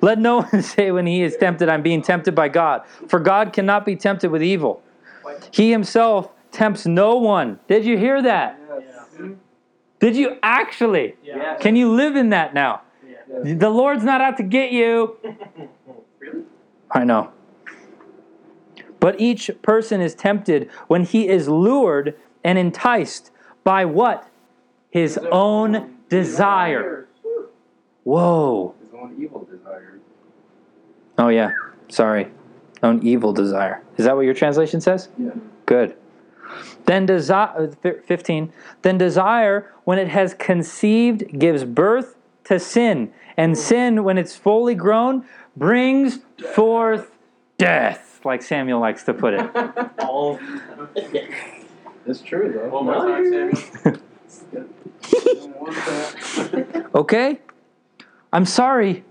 [0.00, 2.82] Let no one say when he is tempted, I'm being tempted by God.
[3.06, 4.82] For God cannot be tempted with evil.
[5.52, 7.60] He himself tempts no one.
[7.68, 8.58] Did you hear that?
[10.00, 11.14] Did you actually?
[11.22, 11.56] Yeah.
[11.60, 12.82] Can you live in that now?
[13.44, 15.16] The Lord's not out to get you.
[16.20, 16.42] Really?
[16.90, 17.30] I know.
[18.98, 23.30] But each person is tempted when he is lured and enticed
[23.62, 24.28] by what?
[24.90, 27.06] His own desire.
[28.02, 28.74] Whoa.
[28.80, 30.00] His own evil desire.
[31.18, 31.52] Oh, yeah.
[31.88, 32.32] Sorry.
[32.82, 33.84] Own evil desire.
[33.96, 35.08] Is that what your translation says?
[35.16, 35.30] Yeah.
[35.66, 35.96] Good.
[36.86, 38.52] Then desire, uh, 15.
[38.82, 43.12] Then desire, when it has conceived, gives birth to sin.
[43.36, 45.24] And sin, when it's fully grown,
[45.56, 46.18] brings
[46.54, 47.10] forth
[47.58, 49.50] death, like Samuel likes to put it.
[50.00, 50.38] All.
[52.06, 52.68] It's true though.
[52.68, 54.00] One more time, Samuel.
[55.12, 56.86] Don't want that.
[56.94, 57.40] Okay?
[58.32, 59.04] I'm sorry.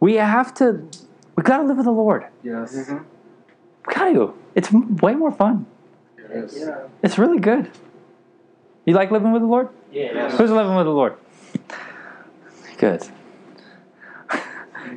[0.00, 0.88] We have to,
[1.36, 2.26] we gotta live with the Lord.
[2.42, 2.76] Yes.
[2.76, 2.98] Mm-hmm.
[3.86, 4.32] We gotta.
[4.54, 5.66] It's way more fun.
[6.32, 6.54] Yes.
[6.56, 6.86] Yeah.
[7.02, 7.70] It's really good.
[8.84, 9.68] You like living with the Lord?
[9.92, 10.30] Yeah.
[10.30, 11.14] Who's living with the Lord?
[12.78, 13.02] Good.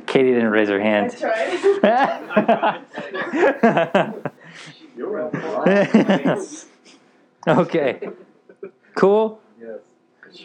[0.06, 1.16] Katie didn't raise her I hand.
[1.18, 1.60] tried.
[4.96, 6.38] You're right.
[7.48, 8.08] okay.
[8.94, 9.40] Cool.
[9.60, 9.80] Yes.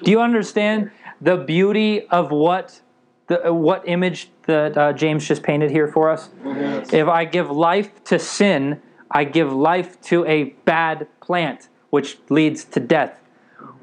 [0.04, 2.82] Do you understand the beauty of what
[3.28, 6.30] the what image that uh, James just painted here for us?
[6.44, 6.92] Yes.
[6.94, 8.82] If I give life to sin,
[9.12, 13.20] I give life to a bad plant, which leads to death.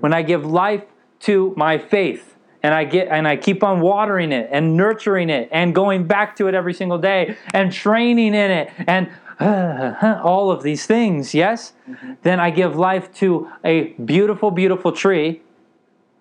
[0.00, 0.84] When I give life
[1.20, 5.48] to my faith, and I get and I keep on watering it and nurturing it
[5.52, 9.08] and going back to it every single day and training in it and
[10.22, 12.14] all of these things, yes, mm-hmm.
[12.22, 15.42] then I give life to a beautiful, beautiful tree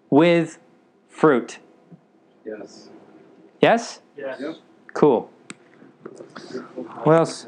[0.10, 0.60] with
[1.08, 1.60] fruit.
[2.46, 2.90] Yes.
[3.62, 4.02] Yes?
[4.18, 4.40] Yes.
[4.42, 4.56] Yep.
[4.94, 5.32] Cool.
[7.04, 7.48] What else?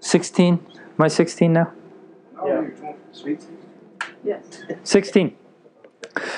[0.00, 0.54] 16?
[0.54, 1.72] Am I 16 now?
[2.40, 2.92] Oh, Yeah.
[3.12, 3.44] Sweet.
[4.24, 4.62] Yes.
[4.84, 5.36] 16.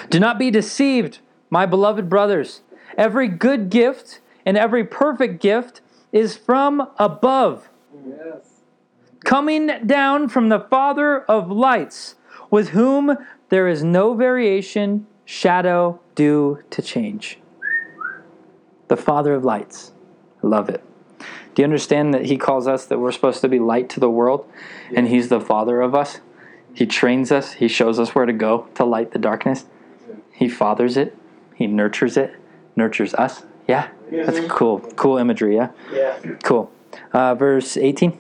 [0.09, 1.19] Do not be deceived,
[1.51, 2.63] my beloved brothers.
[2.97, 5.81] Every good gift and every perfect gift
[6.13, 7.69] is from above,
[8.07, 8.61] Yes.
[9.25, 12.17] coming down from the Father of lights,
[12.51, 13.17] with whom
[13.49, 17.39] there is no variation, shadow due to change.
[18.89, 19.93] The Father of lights.
[20.43, 20.83] I love it.
[21.55, 24.11] Do you understand that He calls us that we're supposed to be light to the
[24.11, 24.51] world,
[24.95, 26.21] and He's the Father of us?
[26.75, 29.67] He trains us, He shows us where to go to light the darkness.
[30.33, 31.17] He fathers it,
[31.55, 32.35] He nurtures it,
[32.77, 33.43] nurtures us.
[33.69, 33.89] Yeah?
[34.11, 34.81] That's cool.
[34.97, 35.71] Cool imagery, yeah?
[35.93, 36.19] Yeah.
[36.43, 36.73] Cool.
[37.13, 38.19] Uh, verse 18.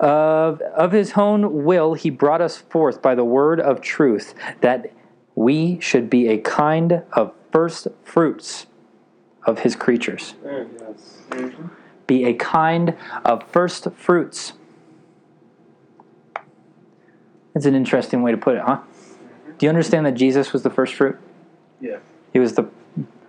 [0.00, 4.92] Of, of his own will, he brought us forth by the word of truth, that
[5.34, 8.66] we should be a kind of first fruits
[9.44, 10.34] of his creatures.
[10.44, 11.22] Yes.
[12.08, 14.54] Be a kind of first fruits.
[17.54, 18.80] That's an interesting way to put it, huh?
[19.58, 21.16] Do you understand that Jesus was the first fruit?
[21.80, 21.98] Yeah.
[22.32, 22.68] He was the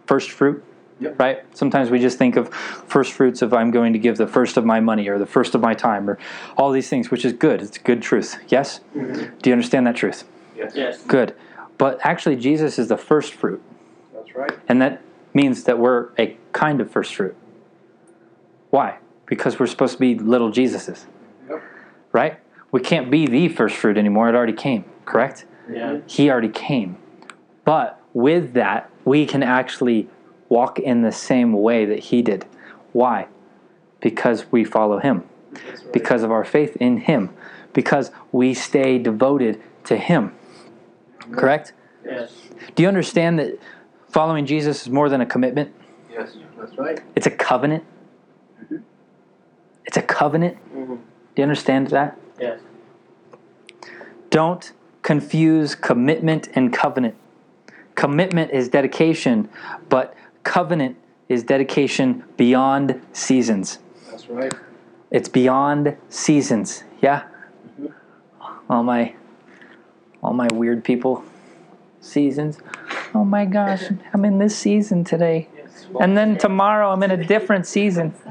[0.08, 0.64] first fruit.
[1.00, 1.20] Yep.
[1.20, 1.58] Right?
[1.58, 4.66] Sometimes we just think of first fruits of I'm going to give the first of
[4.66, 6.18] my money or the first of my time or
[6.58, 7.62] all these things, which is good.
[7.62, 8.38] It's good truth.
[8.50, 8.82] Yes?
[8.94, 9.38] Mm-hmm.
[9.38, 10.26] Do you understand that truth?
[10.58, 10.74] Yes.
[10.76, 11.02] Yes.
[11.04, 11.36] Good.
[11.78, 13.62] But actually, Jesus is the first fruit.
[14.14, 14.52] That's right.
[14.68, 15.02] And that
[15.34, 17.36] means that we're a kind of first fruit.
[18.70, 19.00] Why?
[19.26, 21.06] Because we're supposed to be little Jesuses.
[21.50, 21.64] Yep.
[22.12, 22.40] Right?
[22.72, 24.30] We can't be the first fruit anymore.
[24.30, 25.46] It already came, correct?
[25.72, 26.00] Yeah.
[26.08, 26.98] He already came.
[27.66, 30.08] But with that, we can actually
[30.50, 32.46] walk in the same way that he did.
[32.92, 33.28] Why?
[34.02, 35.24] Because we follow him.
[35.52, 35.94] Right.
[35.94, 37.30] Because of our faith in him.
[37.74, 40.34] Because we stay devoted to him.
[41.32, 41.74] Correct?
[42.04, 42.34] Yes.
[42.76, 43.60] Do you understand that
[44.10, 45.74] following Jesus is more than a commitment?
[46.12, 46.38] Yes.
[46.58, 47.00] That's right.
[47.16, 47.84] It's a covenant.
[49.90, 50.56] It's a covenant.
[50.72, 50.98] Mhm.
[50.98, 52.16] Do you understand that?
[52.40, 52.60] Yes.
[54.30, 54.72] Don't
[55.02, 57.16] confuse commitment and covenant.
[57.96, 59.50] Commitment is dedication,
[59.90, 60.14] but
[60.44, 60.96] covenant
[61.28, 63.80] is dedication beyond seasons.
[64.12, 64.54] That's right.
[65.10, 66.84] It's beyond seasons.
[67.02, 67.24] Yeah?
[68.70, 69.14] All my
[70.22, 71.24] all my weird people
[72.00, 72.60] seasons.
[73.16, 75.48] Oh my gosh, I'm in this season today.
[75.58, 75.88] Yes.
[76.00, 78.14] And then tomorrow I'm in a different season.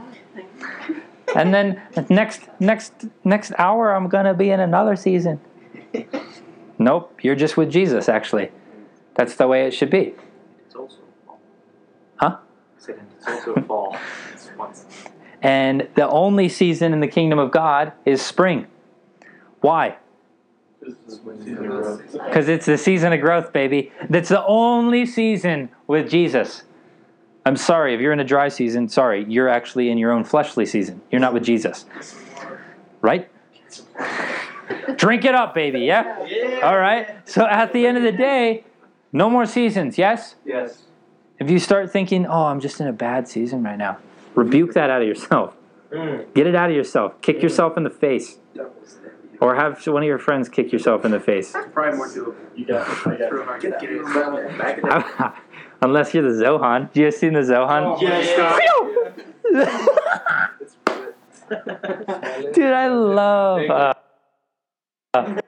[1.34, 2.92] And then next next
[3.24, 5.40] next hour I'm gonna be in another season.
[6.78, 8.50] Nope, you're just with Jesus actually.
[9.14, 10.14] That's the way it should be.
[10.64, 11.40] It's also fall.
[12.16, 12.36] Huh?
[12.76, 12.88] It's
[13.26, 13.96] also fall.
[14.32, 14.86] It's once.
[15.42, 18.66] And the only season in the kingdom of God is spring.
[19.60, 19.96] Why?
[20.80, 23.92] Because it's the season of growth, baby.
[24.08, 26.62] That's the only season with Jesus.
[27.48, 30.66] I'm sorry, if you're in a dry season, sorry, you're actually in your own fleshly
[30.66, 31.00] season.
[31.10, 31.86] You're not with Jesus.
[33.00, 33.30] Right?
[34.96, 36.60] Drink it up, baby, yeah?
[36.62, 37.26] All right.
[37.26, 38.64] So at the end of the day,
[39.12, 40.34] no more seasons, yes?
[40.44, 40.82] Yes.
[41.38, 43.96] If you start thinking, oh, I'm just in a bad season right now,
[44.34, 45.56] rebuke that out of yourself.
[45.90, 46.34] Mm.
[46.34, 47.18] Get it out of yourself.
[47.22, 48.36] Kick yourself in the face.
[49.40, 51.52] Or have one of your friends kick yourself in the face.
[51.72, 52.34] Probably more doable.
[52.54, 52.86] You got
[55.30, 55.42] it.
[55.80, 56.02] I got Real it.
[56.02, 56.10] hard to get it.
[56.10, 56.96] Back it Unless you're the Zohan.
[56.96, 58.02] You guys seen the Zohan?
[58.02, 58.26] Yes.
[62.54, 63.70] Dude, I love.
[63.70, 63.94] Uh,
[65.14, 65.40] uh,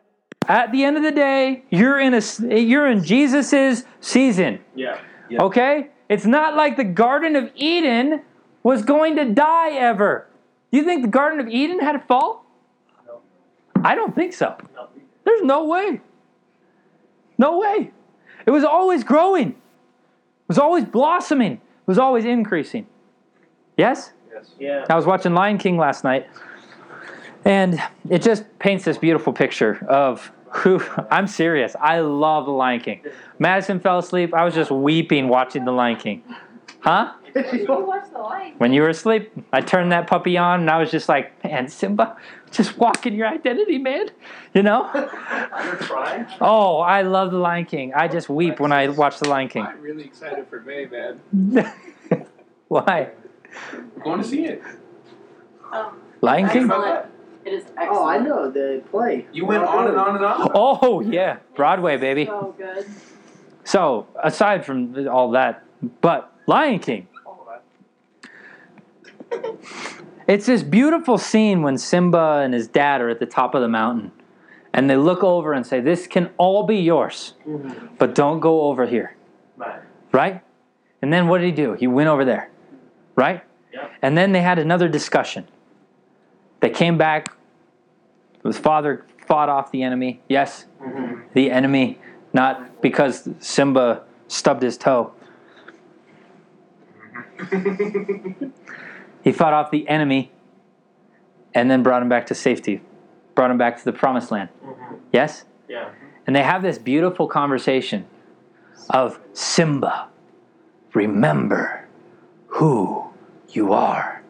[0.48, 2.22] at the end of the day, you're in a
[2.58, 4.60] you're in Jesus's season.
[4.74, 4.98] Yeah.
[5.28, 5.42] Yeah.
[5.42, 8.22] Okay, it's not like the Garden of Eden
[8.62, 10.26] was going to die ever.
[10.72, 12.46] You think the Garden of Eden had a fall?
[13.06, 13.20] No.
[13.84, 14.56] I don't think so.
[14.74, 14.88] No.
[15.24, 16.00] There's no way.
[17.38, 17.92] No way.
[18.46, 19.54] It was always growing.
[20.50, 21.60] It was always blossoming.
[21.86, 22.88] Was always increasing.
[23.76, 24.12] Yes?
[24.32, 24.50] Yes.
[24.58, 24.84] Yeah.
[24.90, 26.26] I was watching Lion King last night,
[27.44, 30.82] and it just paints this beautiful picture of who.
[31.10, 31.76] I'm serious.
[31.80, 33.00] I love the Lion King.
[33.38, 34.34] Madison fell asleep.
[34.34, 36.24] I was just weeping watching the Lion King.
[36.80, 37.12] Huh?
[37.32, 38.54] You watch the light.
[38.58, 41.68] When you were asleep, I turned that puppy on, and I was just like, "Man,
[41.68, 42.16] Simba,
[42.50, 44.10] just walk in your identity, man."
[44.54, 44.90] You know?
[44.94, 46.26] You're trying?
[46.40, 47.94] Oh, I love the Lion King.
[47.94, 49.64] I just weep when I watch the Lion King.
[49.64, 51.20] I'm really excited for May, man.
[52.68, 53.10] Why?
[53.72, 54.62] We're going to see it.
[55.72, 56.70] Um, Lion King?
[57.44, 57.90] It is excellent.
[57.90, 59.26] Oh, I know the play.
[59.32, 60.50] You went on and on and on.
[60.54, 62.26] Oh yeah, Broadway, baby.
[62.26, 62.86] So good.
[63.64, 65.64] So aside from all that,
[66.00, 67.08] but Lion King.
[70.30, 73.68] It's this beautiful scene when Simba and his dad are at the top of the
[73.68, 74.12] mountain.
[74.72, 77.34] And they look over and say, This can all be yours,
[77.98, 79.16] but don't go over here.
[79.56, 79.80] Right.
[80.12, 80.40] Right?
[81.02, 81.72] And then what did he do?
[81.72, 82.48] He went over there.
[83.16, 83.42] Right?
[83.74, 83.88] Yeah.
[84.02, 85.48] And then they had another discussion.
[86.60, 87.36] They came back.
[88.44, 90.20] His father fought off the enemy.
[90.28, 91.22] Yes, Mm-hmm.
[91.34, 91.98] the enemy,
[92.32, 95.12] not because Simba stubbed his toe.
[99.22, 100.32] He fought off the enemy
[101.54, 102.80] and then brought him back to safety,
[103.34, 104.48] brought him back to the promised land.
[104.64, 104.94] Mm-hmm.
[105.12, 105.44] Yes?
[105.68, 105.90] Yeah.
[106.26, 108.06] And they have this beautiful conversation
[108.88, 110.08] of Simba,
[110.94, 111.86] remember
[112.48, 113.10] who
[113.48, 114.22] you are.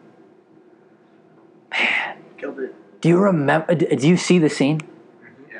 [1.71, 3.01] Man, Killed it.
[3.01, 3.73] do you remember?
[3.75, 4.81] Do you see the scene?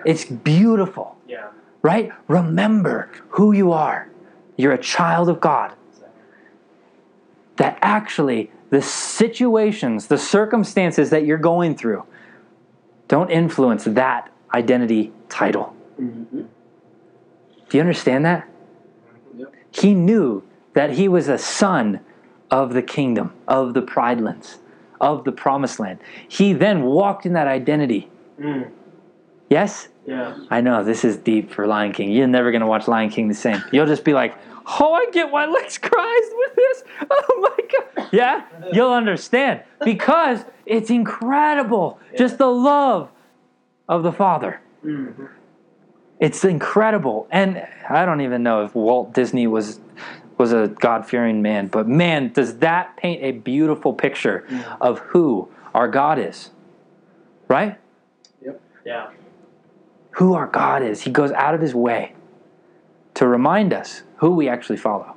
[0.04, 1.50] It's beautiful, Yeah.
[1.84, 2.12] right?
[2.28, 4.10] Remember who you are.
[4.58, 5.74] You're a child of God.
[7.58, 12.04] That actually, the situations, the circumstances that you're going through,
[13.08, 15.76] Don't influence that identity title.
[16.02, 16.44] Mm-hmm.
[17.68, 18.50] Do you understand that?
[19.36, 19.54] Yep.
[19.72, 20.44] He knew
[20.74, 22.00] that he was a son
[22.50, 24.60] of the kingdom, of the Pridelands,
[25.02, 26.00] of the promised land.
[26.26, 28.10] He then walked in that identity.
[28.40, 28.72] Mm.
[29.50, 29.90] Yes?
[30.06, 30.38] Yeah.
[30.50, 32.12] I know this is deep for Lion King.
[32.12, 33.64] You're never going to watch Lion King the same.
[33.72, 34.36] You'll just be like,
[34.80, 36.84] oh, I get why Lex cries with this.
[37.10, 38.10] Oh my God.
[38.12, 38.46] Yeah?
[38.74, 42.00] You'll understand because it's incredible.
[42.18, 43.10] Just the love
[43.88, 44.62] of the Father.
[44.84, 45.26] Mm-hmm.
[46.20, 47.28] It's incredible.
[47.32, 49.80] And I don't even know if Walt Disney was
[50.38, 54.48] was a God-fearing man, but man, does that paint a beautiful picture
[54.80, 56.50] of who our God is.
[57.48, 57.78] Right?
[58.44, 58.62] Yep.
[58.86, 59.10] Yeah.
[60.22, 61.02] Who our God is.
[61.02, 62.14] He goes out of his way
[63.16, 65.16] to remind us who we actually follow,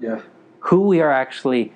[0.00, 0.22] Yeah.
[0.60, 1.74] who we are actually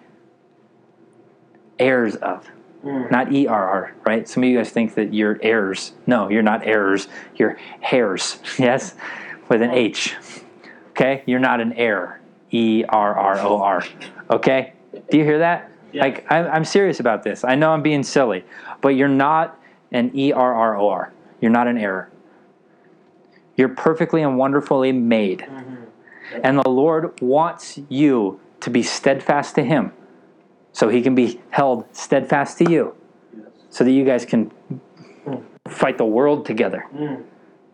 [1.78, 2.49] heirs of.
[2.83, 3.11] Mm.
[3.11, 4.26] Not ERR, right?
[4.26, 5.93] Some of you guys think that you're heirs.
[6.07, 7.07] No, you're not heirs.
[7.37, 8.95] You're hairs, yes?
[9.51, 10.16] With an H.
[10.93, 11.22] Okay?
[11.26, 12.22] You're not an heir.
[12.51, 13.85] E R R O R.
[14.31, 14.72] Okay?
[15.11, 15.70] Do you hear that?
[15.93, 16.05] Yeah.
[16.05, 17.45] Like, I'm, I'm serious about this.
[17.45, 18.43] I know I'm being silly,
[18.81, 19.61] but you're not
[19.93, 21.12] an E R R O R.
[21.43, 22.11] You're not an error.
[23.61, 25.47] You're perfectly and wonderfully made.
[26.43, 29.93] And the Lord wants you to be steadfast to Him
[30.73, 32.95] so He can be held steadfast to you
[33.37, 33.49] Yes.
[33.69, 34.51] so that you guys can
[35.69, 36.87] fight the world together.
[36.95, 37.23] Mm.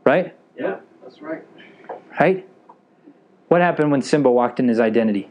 [0.05, 0.35] Right?
[0.59, 0.81] Yeah.
[1.03, 1.45] That's right.
[2.19, 2.49] Right?
[3.47, 5.31] What happened when Simba walked in his identity?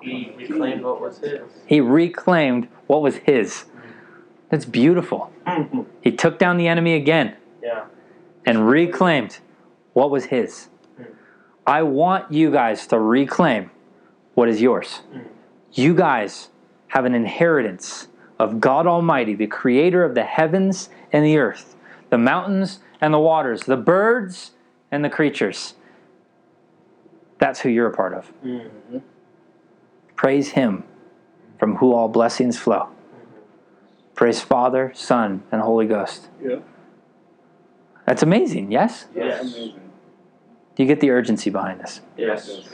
[0.00, 1.40] He reclaimed what was his.
[1.66, 3.64] He reclaimed what was his.
[4.50, 5.32] That's beautiful.
[5.44, 5.80] Mm-hmm.
[6.02, 7.86] He took down the enemy again Yeah.
[8.46, 9.38] And reclaimed
[9.92, 10.68] what was his.
[11.66, 13.70] I want you guys to reclaim
[14.34, 15.00] what is yours.
[15.72, 16.50] You guys
[16.88, 21.76] have an inheritance of God Almighty, the creator of the heavens and the earth,
[22.10, 24.52] the mountains and the waters, the birds
[24.90, 25.74] and the creatures.
[27.38, 28.32] That's who you're a part of.
[28.44, 28.98] Mm-hmm.
[30.16, 30.84] Praise Him
[31.58, 32.88] from who all blessings flow.
[34.14, 36.28] Praise Father, Son, and Holy Ghost.
[36.42, 36.58] Yeah.
[38.06, 39.06] That's amazing, yes?
[39.14, 39.54] Yes.
[39.54, 42.00] Do you get the urgency behind this?
[42.16, 42.68] Yes.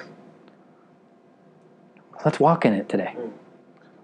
[2.25, 3.15] Let's walk in it today.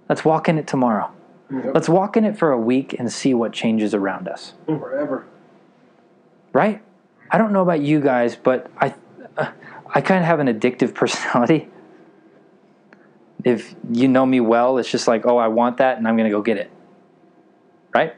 [0.09, 1.13] Let's walk in it tomorrow.
[1.53, 1.75] Yep.
[1.75, 4.55] Let's walk in it for a week and see what changes around us.
[4.67, 5.27] Forever.
[6.53, 6.83] Right?
[7.31, 8.95] I don't know about you guys, but I,
[9.37, 9.51] uh,
[9.95, 11.69] I kind of have an addictive personality.
[13.45, 16.29] If you know me well, it's just like, oh, I want that, and I'm going
[16.29, 16.71] to go get it.
[17.95, 18.15] Right?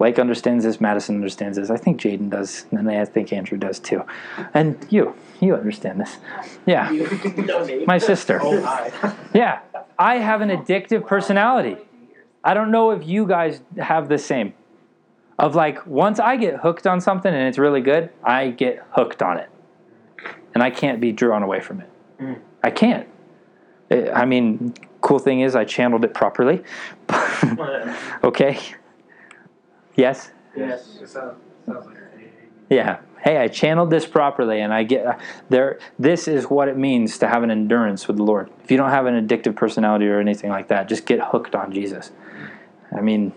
[0.00, 0.80] Blake understands this.
[0.80, 1.68] Madison understands this.
[1.68, 4.02] I think Jaden does, and I think Andrew does too.
[4.54, 6.16] And you, you understand this.
[6.64, 6.90] Yeah,
[7.86, 8.40] my sister.
[8.42, 9.14] Oh.
[9.34, 9.60] Yeah,
[9.98, 11.76] I have an addictive personality.
[12.42, 14.54] I don't know if you guys have the same.
[15.38, 19.22] Of like, once I get hooked on something and it's really good, I get hooked
[19.22, 19.50] on it.
[20.54, 21.90] And I can't be drawn away from it.
[22.18, 22.40] Mm.
[22.64, 23.06] I can't.
[23.90, 24.72] I I mean,
[25.02, 26.64] cool thing is I channeled it properly.
[28.24, 28.58] okay?
[30.00, 30.30] Yes?
[30.56, 30.98] yes.
[31.00, 31.36] It sounds,
[31.66, 31.96] sounds like
[32.70, 33.00] Yeah.
[33.22, 35.20] Hey, I channeled this properly, and I get
[35.50, 35.78] there.
[35.98, 38.50] This is what it means to have an endurance with the Lord.
[38.64, 41.70] If you don't have an addictive personality or anything like that, just get hooked on
[41.70, 42.12] Jesus.
[42.96, 43.32] I mean,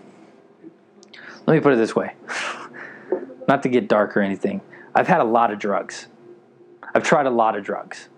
[1.46, 2.14] let me put it this way:
[3.48, 4.62] not to get dark or anything.
[4.94, 6.06] I've had a lot of drugs.
[6.94, 8.08] I've tried a lot of drugs,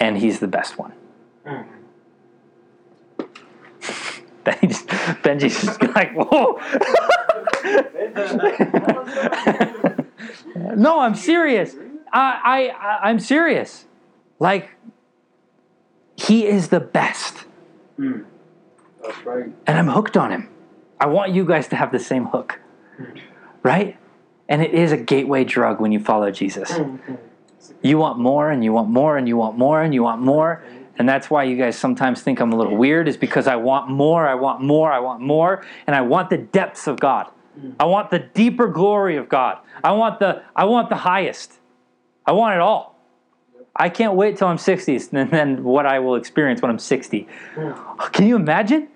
[0.00, 0.92] and He's the best one.
[1.46, 1.66] Mm.
[4.44, 4.82] Benji's,
[5.22, 6.58] Benji's just like, whoa.
[10.76, 11.74] no, I'm serious.
[12.12, 13.86] I, I, I'm serious.
[14.38, 14.70] Like,
[16.16, 17.44] he is the best,
[17.98, 18.24] Mm.
[19.02, 19.44] That's right.
[19.66, 20.48] and I'm hooked on him.
[20.98, 22.58] I want you guys to have the same hook,
[23.62, 23.98] right?
[24.48, 26.72] And it is a gateway drug when you follow Jesus.
[27.82, 30.62] You want more, and you want more, and you want more, and you want more.
[30.98, 33.90] And that's why you guys sometimes think I'm a little weird, is because I want
[33.90, 37.30] more, I want more, I want more, and I want the depths of God.
[37.78, 39.58] I want the deeper glory of God.
[39.84, 41.52] I want the I want the highest.
[42.24, 42.92] I want it all.
[43.74, 47.26] I can't wait till I'm 60 and then what I will experience when I'm 60.
[48.12, 48.88] Can you imagine?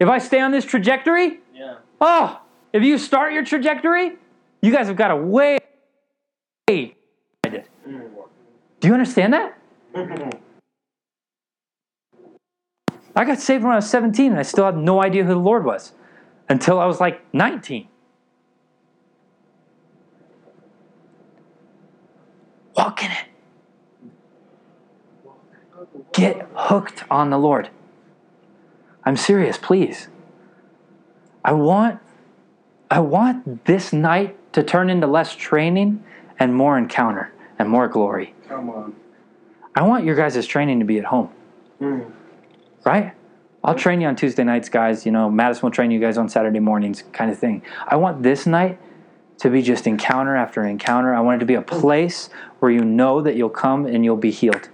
[0.00, 1.40] If I stay on this trajectory?
[1.54, 1.76] Yeah.
[2.00, 2.40] Oh,
[2.72, 4.16] if you start your trajectory,
[4.62, 5.58] you guys have got a way.
[6.68, 6.94] I
[7.44, 7.68] did.
[7.88, 8.10] Mm.
[8.80, 9.58] Do you understand that?
[13.20, 15.38] I got saved when I was 17 and I still had no idea who the
[15.38, 15.92] Lord was
[16.48, 17.86] until I was like 19.
[22.78, 23.24] Walk in it.
[26.14, 27.68] Get hooked on the Lord.
[29.04, 30.08] I'm serious, please.
[31.44, 32.00] I want
[32.90, 36.02] I want this night to turn into less training
[36.38, 38.32] and more encounter and more glory.
[38.48, 38.96] Come on.
[39.74, 41.28] I want your guys' training to be at home,
[41.82, 42.12] Mm.
[42.84, 43.14] Right?
[43.62, 45.04] I'll train you on Tuesday nights, guys.
[45.04, 47.62] You know, Madison will train you guys on Saturday mornings, kind of thing.
[47.86, 48.78] I want this night
[49.38, 51.14] to be just encounter after encounter.
[51.14, 54.16] I want it to be a place where you know that you'll come and you'll
[54.16, 54.68] be healed.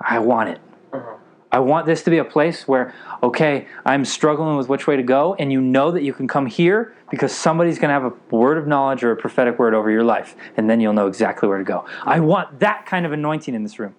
[0.00, 0.60] I want it.
[0.92, 1.16] Uh-huh.
[1.50, 5.02] I want this to be a place where, okay, I'm struggling with which way to
[5.02, 8.36] go, and you know that you can come here because somebody's going to have a
[8.36, 11.48] word of knowledge or a prophetic word over your life, and then you'll know exactly
[11.48, 11.86] where to go.
[12.02, 13.94] I want that kind of anointing in this room.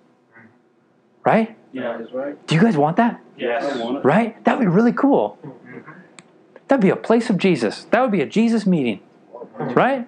[1.25, 1.55] Right?
[1.71, 2.47] Yeah, that's right.
[2.47, 3.21] Do you guys want that?
[3.37, 3.77] Yes.
[3.77, 4.03] Want.
[4.03, 4.43] Right?
[4.45, 5.37] That would be really cool.
[5.43, 5.91] Mm-hmm.
[6.67, 7.85] That'd be a place of Jesus.
[7.85, 9.01] That would be a Jesus meeting.
[9.57, 10.07] Right?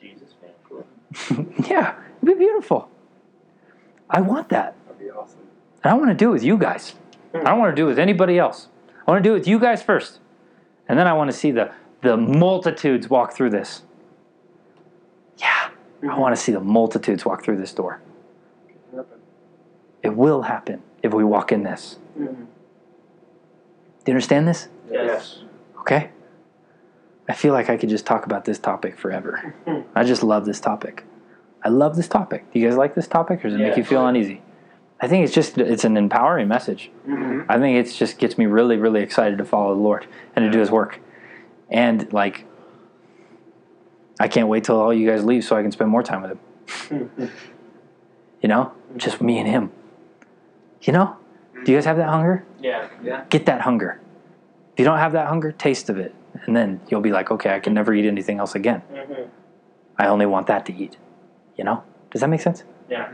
[0.00, 1.54] Jesus man.
[1.68, 2.88] yeah, it'd be beautiful.
[4.10, 4.74] I want that.
[4.86, 5.40] That'd be awesome.
[5.82, 6.94] And I want to do it with you guys.
[7.34, 8.68] I don't want to do it with anybody else.
[9.06, 10.20] I want to do it with you guys first.
[10.88, 11.72] And then I want to see the,
[12.02, 13.82] the multitudes walk through this.
[15.38, 15.70] Yeah,
[16.08, 18.00] I want to see the multitudes walk through this door.
[20.02, 21.98] It will happen if we walk in this.
[22.18, 22.26] Mhm.
[24.04, 24.68] Do you understand this?
[24.90, 25.42] Yes.
[25.80, 26.10] Okay?
[27.28, 29.54] I feel like I could just talk about this topic forever.
[29.94, 31.04] I just love this topic.
[31.62, 32.44] I love this topic.
[32.52, 34.42] Do you guys like this topic or does it make you feel uneasy?
[35.00, 36.90] I think it's just it's an empowering message.
[37.08, 37.46] Mhm.
[37.48, 40.50] I think it just gets me really, really excited to follow the Lord and to
[40.50, 40.98] do His work.
[41.70, 42.44] And like,
[44.20, 46.38] I can't wait till all you guys leave so I can spend more time with
[46.90, 47.10] Him.
[48.42, 49.70] You know, just me and Him.
[50.82, 51.16] You know,
[51.64, 52.44] do you guys have that hunger?
[52.60, 52.88] Yeah.
[53.02, 53.24] Yeah.
[53.30, 54.00] Get that hunger.
[54.72, 56.14] If you don't have that hunger, taste of it,
[56.46, 58.82] and then you'll be like, okay, I can never eat anything else again.
[58.92, 59.28] Mhm.
[59.98, 60.96] I only want that to eat.
[61.56, 61.84] You know?
[62.10, 62.64] Does that make sense?
[62.88, 63.12] Yeah.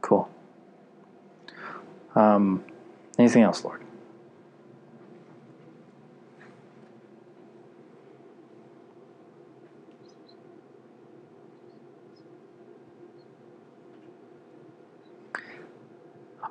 [0.00, 0.28] Cool.
[2.14, 2.64] Um,
[3.18, 3.82] anything else, Lord?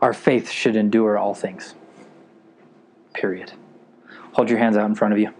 [0.01, 1.73] Our faith should endure all things.
[3.13, 3.53] Period.
[4.33, 5.33] Hold your hands out in front of you.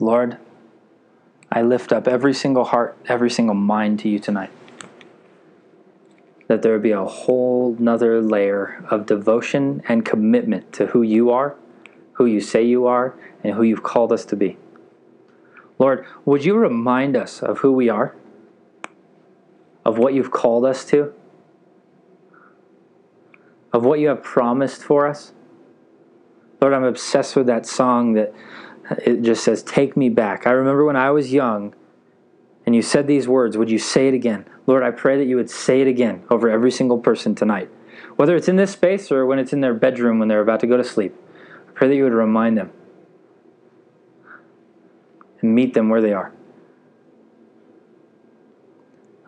[0.00, 0.38] Lord,
[1.50, 4.50] I lift up every single heart, every single mind to you tonight.
[6.46, 11.30] That there would be a whole nother layer of devotion and commitment to who you
[11.30, 11.56] are,
[12.12, 13.14] who you say you are,
[13.44, 14.56] and who you've called us to be.
[15.78, 18.16] Lord, would you remind us of who we are,
[19.84, 21.12] of what you've called us to,
[23.72, 25.32] of what you have promised for us?
[26.60, 28.34] Lord, I'm obsessed with that song that
[29.04, 30.46] it just says, Take me back.
[30.46, 31.74] I remember when I was young
[32.66, 34.44] and you said these words, would you say it again?
[34.66, 37.70] Lord, I pray that you would say it again over every single person tonight.
[38.16, 40.66] Whether it's in this space or when it's in their bedroom when they're about to
[40.66, 41.14] go to sleep,
[41.68, 42.72] I pray that you would remind them
[45.40, 46.32] and meet them where they are.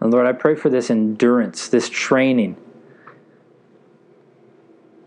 [0.01, 2.57] And Lord, I pray for this endurance, this training,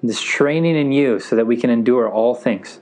[0.04, 2.80] this training in you so that we can endure all things.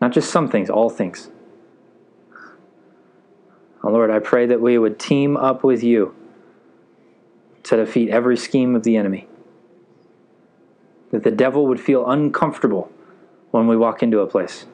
[0.00, 1.30] Not just some things, all things.
[3.82, 6.14] Oh Lord, I pray that we would team up with you
[7.62, 9.28] to defeat every scheme of the enemy.
[11.10, 12.92] That the devil would feel uncomfortable
[13.50, 14.66] when we walk into a place.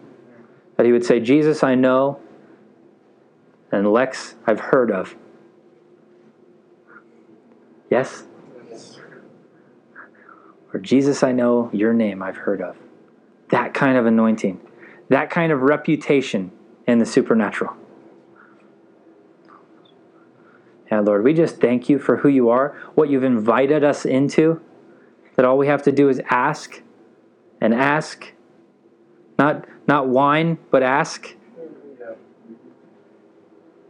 [0.77, 2.21] That he would say, Jesus, I know,
[3.73, 5.17] and Lex, I've heard of.
[7.91, 8.25] Yes?
[10.73, 12.77] Or Jesus, I know, your name I've heard of.
[13.51, 14.61] That kind of anointing,
[15.09, 16.51] that kind of reputation
[16.87, 17.75] in the supernatural.
[20.91, 24.61] Yeah, Lord, we just thank you for who you are, what you've invited us into,
[25.35, 26.83] that all we have to do is ask
[27.61, 28.33] and ask.
[29.39, 31.35] Not, not whine, but ask.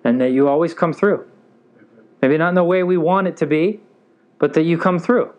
[0.04, 1.26] And that you always come through.
[2.22, 3.80] Maybe not in the way we want it to be,
[4.38, 5.32] but that you come through.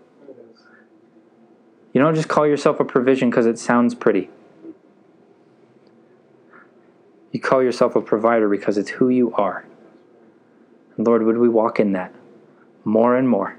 [1.94, 4.30] You don't just call yourself a provision because it sounds pretty.
[7.32, 9.66] You call yourself a provider because it's who you are.
[10.96, 12.14] And Lord, would we walk in that
[12.84, 13.58] more and more,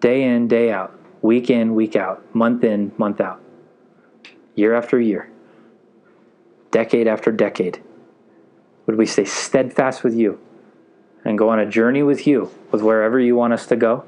[0.00, 3.40] day in, day out, week in, week out, month in, month out,
[4.56, 5.30] year after year,
[6.70, 7.82] decade after decade?
[8.86, 10.40] Would we stay steadfast with you
[11.24, 14.04] and go on a journey with you, with wherever you want us to go?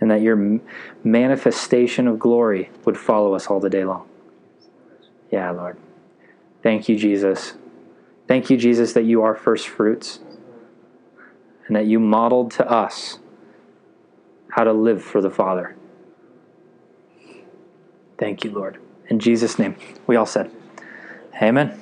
[0.00, 0.60] And that your
[1.04, 4.08] manifestation of glory would follow us all the day long.
[5.30, 5.78] Yeah, Lord.
[6.62, 7.54] Thank you, Jesus.
[8.28, 10.20] Thank you, Jesus, that you are first fruits.
[11.66, 13.18] and that you modeled to us
[14.50, 15.76] how to live for the Father.
[18.22, 18.78] Thank you, Lord.
[19.08, 19.74] In Jesus' name,
[20.06, 20.48] we all said,
[21.42, 21.76] Amen.